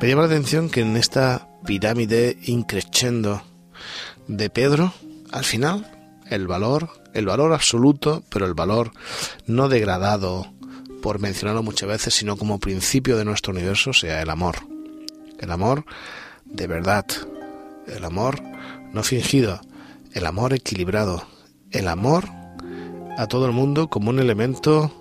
Me 0.00 0.08
llama 0.08 0.22
la 0.22 0.28
atención 0.28 0.70
que 0.70 0.80
en 0.80 0.96
esta 0.96 1.48
pirámide 1.64 2.38
increciendo 2.44 3.42
de 4.26 4.48
Pedro, 4.50 4.92
al 5.30 5.44
final, 5.44 5.97
el 6.30 6.46
valor, 6.46 6.90
el 7.14 7.26
valor 7.26 7.52
absoluto, 7.52 8.22
pero 8.28 8.46
el 8.46 8.54
valor 8.54 8.92
no 9.46 9.68
degradado 9.68 10.52
por 11.02 11.20
mencionarlo 11.20 11.62
muchas 11.62 11.88
veces, 11.88 12.14
sino 12.14 12.36
como 12.36 12.58
principio 12.58 13.16
de 13.16 13.24
nuestro 13.24 13.52
universo, 13.52 13.92
sea 13.92 14.20
el 14.22 14.30
amor. 14.30 14.56
El 15.38 15.50
amor 15.50 15.84
de 16.44 16.66
verdad, 16.66 17.06
el 17.86 18.04
amor 18.04 18.42
no 18.92 19.02
fingido, 19.02 19.60
el 20.12 20.26
amor 20.26 20.54
equilibrado, 20.54 21.26
el 21.70 21.88
amor 21.88 22.28
a 23.16 23.26
todo 23.26 23.46
el 23.46 23.52
mundo 23.52 23.88
como 23.88 24.10
un 24.10 24.18
elemento 24.18 24.92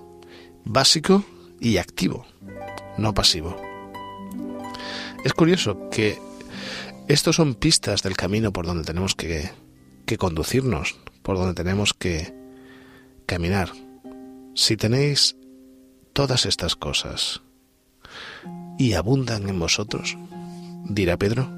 básico 0.66 1.24
y 1.60 1.78
activo, 1.78 2.26
no 2.98 3.14
pasivo. 3.14 3.56
Es 5.24 5.34
curioso 5.34 5.90
que 5.90 6.20
estos 7.08 7.36
son 7.36 7.56
pistas 7.56 8.04
del 8.04 8.16
camino 8.16 8.52
por 8.52 8.66
donde 8.66 8.84
tenemos 8.84 9.16
que, 9.16 9.50
que 10.06 10.18
conducirnos, 10.18 10.98
por 11.28 11.38
donde 11.38 11.54
tenemos 11.54 11.94
que 11.94 12.34
caminar. 13.26 13.74
Si 14.56 14.78
tenéis 14.78 15.36
todas 16.14 16.46
estas 16.46 16.78
cosas 16.78 17.42
y 18.80 18.94
abundan 18.94 19.50
en 19.50 19.60
vosotros, 19.60 20.18
dirá 20.86 21.18
Pedro, 21.18 21.50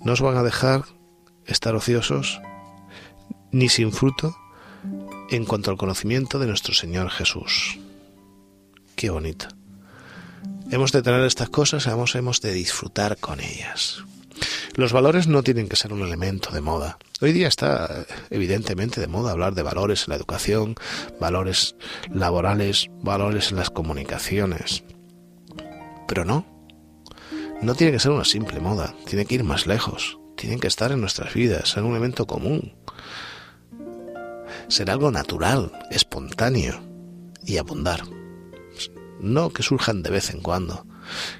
no 0.00 0.12
os 0.12 0.20
van 0.20 0.36
a 0.36 0.42
dejar 0.42 0.82
estar 1.46 1.76
ociosos 1.76 2.40
ni 3.52 3.68
sin 3.68 3.92
fruto 3.92 4.36
en 5.30 5.44
cuanto 5.44 5.70
al 5.70 5.76
conocimiento 5.76 6.40
de 6.40 6.48
nuestro 6.48 6.74
Señor 6.74 7.08
Jesús. 7.10 7.78
Qué 8.96 9.10
bonito. 9.10 9.46
Hemos 10.72 10.90
de 10.90 11.02
tener 11.02 11.22
estas 11.22 11.50
cosas, 11.50 11.86
hemos, 11.86 12.16
hemos 12.16 12.40
de 12.40 12.52
disfrutar 12.52 13.16
con 13.16 13.38
ellas. 13.38 14.02
Los 14.74 14.92
valores 14.92 15.26
no 15.26 15.42
tienen 15.42 15.68
que 15.68 15.76
ser 15.76 15.92
un 15.92 16.02
elemento 16.02 16.50
de 16.50 16.60
moda. 16.60 16.98
Hoy 17.20 17.32
día 17.32 17.48
está 17.48 18.06
evidentemente 18.30 19.00
de 19.00 19.06
moda 19.06 19.32
hablar 19.32 19.54
de 19.54 19.62
valores 19.62 20.04
en 20.04 20.10
la 20.10 20.16
educación, 20.16 20.74
valores 21.20 21.76
laborales, 22.12 22.88
valores 23.02 23.50
en 23.50 23.58
las 23.58 23.70
comunicaciones. 23.70 24.84
Pero 26.06 26.24
no. 26.24 26.46
No 27.62 27.74
tiene 27.74 27.92
que 27.92 28.00
ser 28.00 28.12
una 28.12 28.24
simple 28.24 28.60
moda, 28.60 28.94
tiene 29.06 29.26
que 29.26 29.34
ir 29.34 29.44
más 29.44 29.66
lejos, 29.66 30.18
tienen 30.36 30.60
que 30.60 30.68
estar 30.68 30.92
en 30.92 31.00
nuestras 31.00 31.34
vidas, 31.34 31.68
ser 31.68 31.82
un 31.82 31.92
elemento 31.92 32.26
común. 32.26 32.74
Ser 34.68 34.90
algo 34.90 35.10
natural, 35.10 35.72
espontáneo 35.90 36.80
y 37.44 37.58
abundar 37.58 38.02
no 39.20 39.50
que 39.50 39.62
surjan 39.62 40.02
de 40.02 40.10
vez 40.10 40.30
en 40.30 40.40
cuando, 40.40 40.86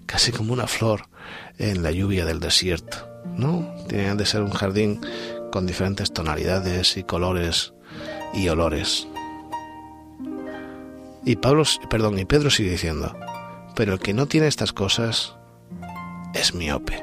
casi 0.06 0.32
como 0.32 0.52
una 0.52 0.66
flor 0.66 1.08
en 1.58 1.82
la 1.82 1.90
lluvia 1.90 2.24
del 2.24 2.40
desierto. 2.40 3.09
No, 3.24 3.74
tienen 3.88 4.16
de 4.16 4.26
ser 4.26 4.42
un 4.42 4.50
jardín 4.50 5.00
con 5.50 5.66
diferentes 5.66 6.12
tonalidades 6.12 6.96
y 6.96 7.04
colores 7.04 7.72
y 8.34 8.48
olores. 8.48 9.08
Y 11.24 11.36
Pablo, 11.36 11.64
perdón, 11.88 12.18
y 12.18 12.24
Pedro 12.24 12.50
sigue 12.50 12.70
diciendo, 12.70 13.14
pero 13.74 13.94
el 13.94 13.98
que 13.98 14.14
no 14.14 14.26
tiene 14.26 14.46
estas 14.46 14.72
cosas 14.72 15.36
es 16.34 16.54
miope. 16.54 17.02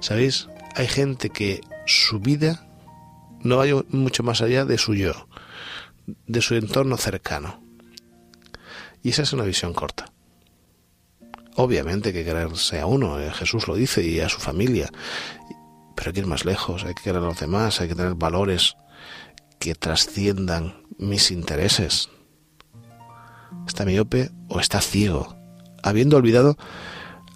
¿Sabéis? 0.00 0.48
Hay 0.74 0.88
gente 0.88 1.30
que 1.30 1.60
su 1.86 2.18
vida 2.18 2.66
no 3.40 3.58
va 3.58 3.64
mucho 3.90 4.22
más 4.22 4.40
allá 4.42 4.64
de 4.64 4.78
su 4.78 4.94
yo, 4.94 5.28
de 6.06 6.42
su 6.42 6.54
entorno 6.54 6.96
cercano. 6.96 7.62
Y 9.02 9.10
esa 9.10 9.22
es 9.22 9.32
una 9.32 9.44
visión 9.44 9.74
corta. 9.74 10.13
Obviamente 11.56 12.12
que 12.12 12.24
quererse 12.24 12.80
a 12.80 12.86
uno, 12.86 13.20
eh, 13.20 13.30
Jesús 13.32 13.68
lo 13.68 13.76
dice, 13.76 14.02
y 14.02 14.20
a 14.20 14.28
su 14.28 14.40
familia, 14.40 14.90
Pero 15.94 16.08
hay 16.08 16.12
que 16.12 16.20
ir 16.20 16.26
más 16.26 16.44
lejos, 16.44 16.84
hay 16.84 16.94
que 16.94 17.04
querer 17.04 17.22
a 17.22 17.26
los 17.26 17.38
demás, 17.38 17.80
hay 17.80 17.88
que 17.88 17.94
tener 17.94 18.14
valores 18.14 18.76
que 19.60 19.76
trasciendan 19.76 20.82
mis 20.98 21.30
intereses. 21.30 22.10
¿Está 23.66 23.84
miope 23.84 24.30
o 24.48 24.58
está 24.58 24.80
ciego? 24.80 25.36
Habiendo 25.82 26.16
olvidado 26.16 26.56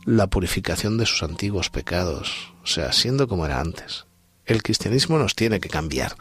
la 0.05 0.27
purificación 0.27 0.99
de 0.99 1.07
sus 1.07 1.23
antiguos 1.23 1.71
pecados, 1.71 2.53
o 2.63 2.67
sea, 2.67 2.93
siendo 2.93 3.29
como 3.29 3.47
era 3.47 3.61
antes. 3.61 4.07
El 4.45 4.63
cristianismo 4.63 5.19
nos 5.19 5.37
tiene 5.37 5.61
que 5.61 5.69
cambiar, 5.69 6.17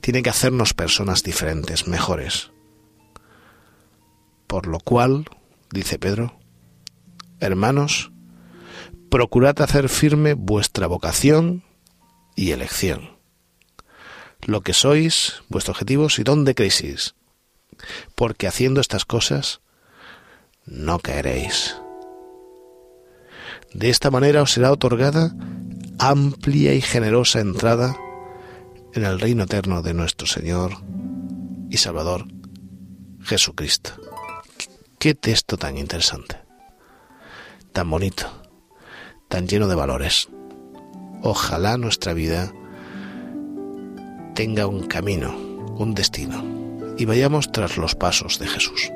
tiene 0.00 0.22
que 0.22 0.30
hacernos 0.30 0.72
personas 0.72 1.22
diferentes, 1.22 1.88
mejores. 1.88 2.52
Por 4.46 4.66
lo 4.66 4.78
cual, 4.78 5.26
dice 5.72 5.98
Pedro, 5.98 6.38
hermanos, 7.42 8.12
procurad 9.10 9.60
hacer 9.60 9.88
firme 9.88 10.34
vuestra 10.34 10.86
vocación 10.86 11.64
y 12.34 12.52
elección. 12.52 13.18
Lo 14.40 14.62
que 14.62 14.72
sois, 14.72 15.42
vuestros 15.48 15.76
objetivos 15.76 16.18
y 16.18 16.22
dónde 16.22 16.54
crecéis. 16.54 17.14
Porque 18.14 18.46
haciendo 18.46 18.80
estas 18.80 19.04
cosas, 19.04 19.60
no 20.64 20.98
caeréis. 20.98 21.76
De 23.74 23.90
esta 23.90 24.10
manera 24.10 24.42
os 24.42 24.52
será 24.52 24.70
otorgada 24.70 25.34
amplia 25.98 26.74
y 26.74 26.80
generosa 26.80 27.40
entrada 27.40 27.96
en 28.94 29.04
el 29.04 29.20
reino 29.20 29.44
eterno 29.44 29.82
de 29.82 29.94
nuestro 29.94 30.26
Señor 30.26 30.72
y 31.70 31.76
Salvador 31.78 32.26
Jesucristo. 33.22 33.92
Qué 34.98 35.14
texto 35.14 35.56
tan 35.56 35.78
interesante, 35.78 36.41
tan 37.72 37.90
bonito, 37.90 38.26
tan 39.28 39.46
lleno 39.46 39.68
de 39.68 39.74
valores. 39.74 40.28
Ojalá 41.22 41.76
nuestra 41.76 42.12
vida 42.12 42.52
tenga 44.34 44.66
un 44.66 44.86
camino, 44.86 45.36
un 45.76 45.94
destino, 45.94 46.44
y 46.98 47.04
vayamos 47.04 47.50
tras 47.52 47.76
los 47.76 47.94
pasos 47.94 48.38
de 48.38 48.46
Jesús. 48.46 48.90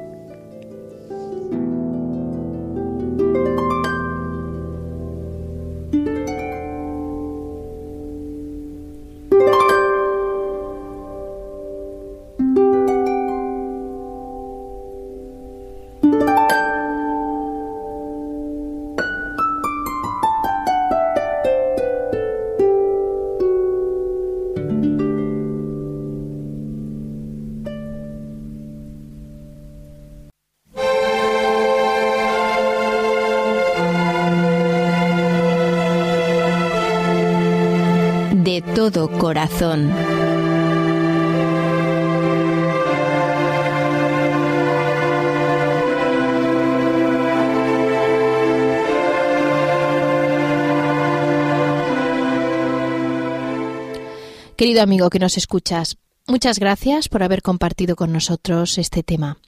Querido 54.57 54.83
amigo 54.83 55.09
que 55.09 55.19
nos 55.19 55.38
escuchas, 55.38 55.97
muchas 56.27 56.59
gracias 56.59 57.09
por 57.09 57.23
haber 57.23 57.40
compartido 57.40 57.97
con 57.97 58.12
nosotros 58.12 58.77
este 58.77 59.03
tema. 59.03 59.38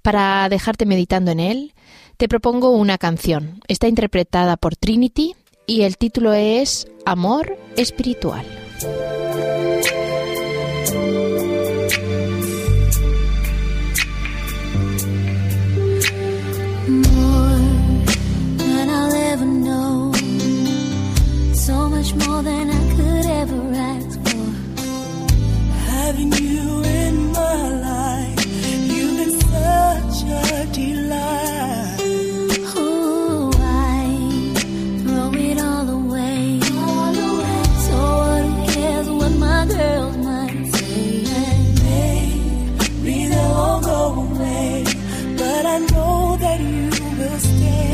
Para 0.00 0.48
dejarte 0.48 0.86
meditando 0.86 1.30
en 1.30 1.40
él, 1.40 1.74
te 2.16 2.28
propongo 2.28 2.70
una 2.70 2.96
canción. 2.96 3.60
Está 3.68 3.88
interpretada 3.88 4.56
por 4.56 4.76
Trinity 4.76 5.34
y 5.66 5.82
el 5.82 5.98
título 5.98 6.32
es 6.32 6.86
Amor 7.04 7.58
Espiritual. 7.76 8.46
much 22.04 22.26
more 22.26 22.42
than 22.42 22.70
I 22.70 22.96
could 22.96 23.26
ever 23.26 23.72
ask 23.74 24.20
for. 24.28 24.46
Having 25.90 26.32
you 26.34 26.82
in 26.82 27.32
my 27.32 27.68
life, 27.88 28.46
you've 28.92 29.16
been 29.16 29.40
such 29.40 30.16
a 30.28 30.66
delight. 30.72 31.96
Oh, 32.76 33.50
I 33.56 34.52
throw 35.02 35.32
it 35.32 35.58
all 35.58 35.88
away. 35.88 36.60
All 36.76 37.14
away. 37.28 37.64
So 37.86 37.96
who 38.42 38.72
cares 38.74 39.08
what 39.08 39.32
my 39.32 39.66
girls 39.66 40.16
might 40.18 40.66
say? 40.74 41.24
And 41.24 41.82
maybe 41.84 43.28
they 43.28 43.46
won't 43.56 43.84
go 43.84 44.00
away, 44.26 44.84
but 45.38 45.64
I 45.66 45.78
know 45.78 46.36
that 46.36 46.60
you 46.60 46.90
will 47.18 47.38
stay. 47.38 47.93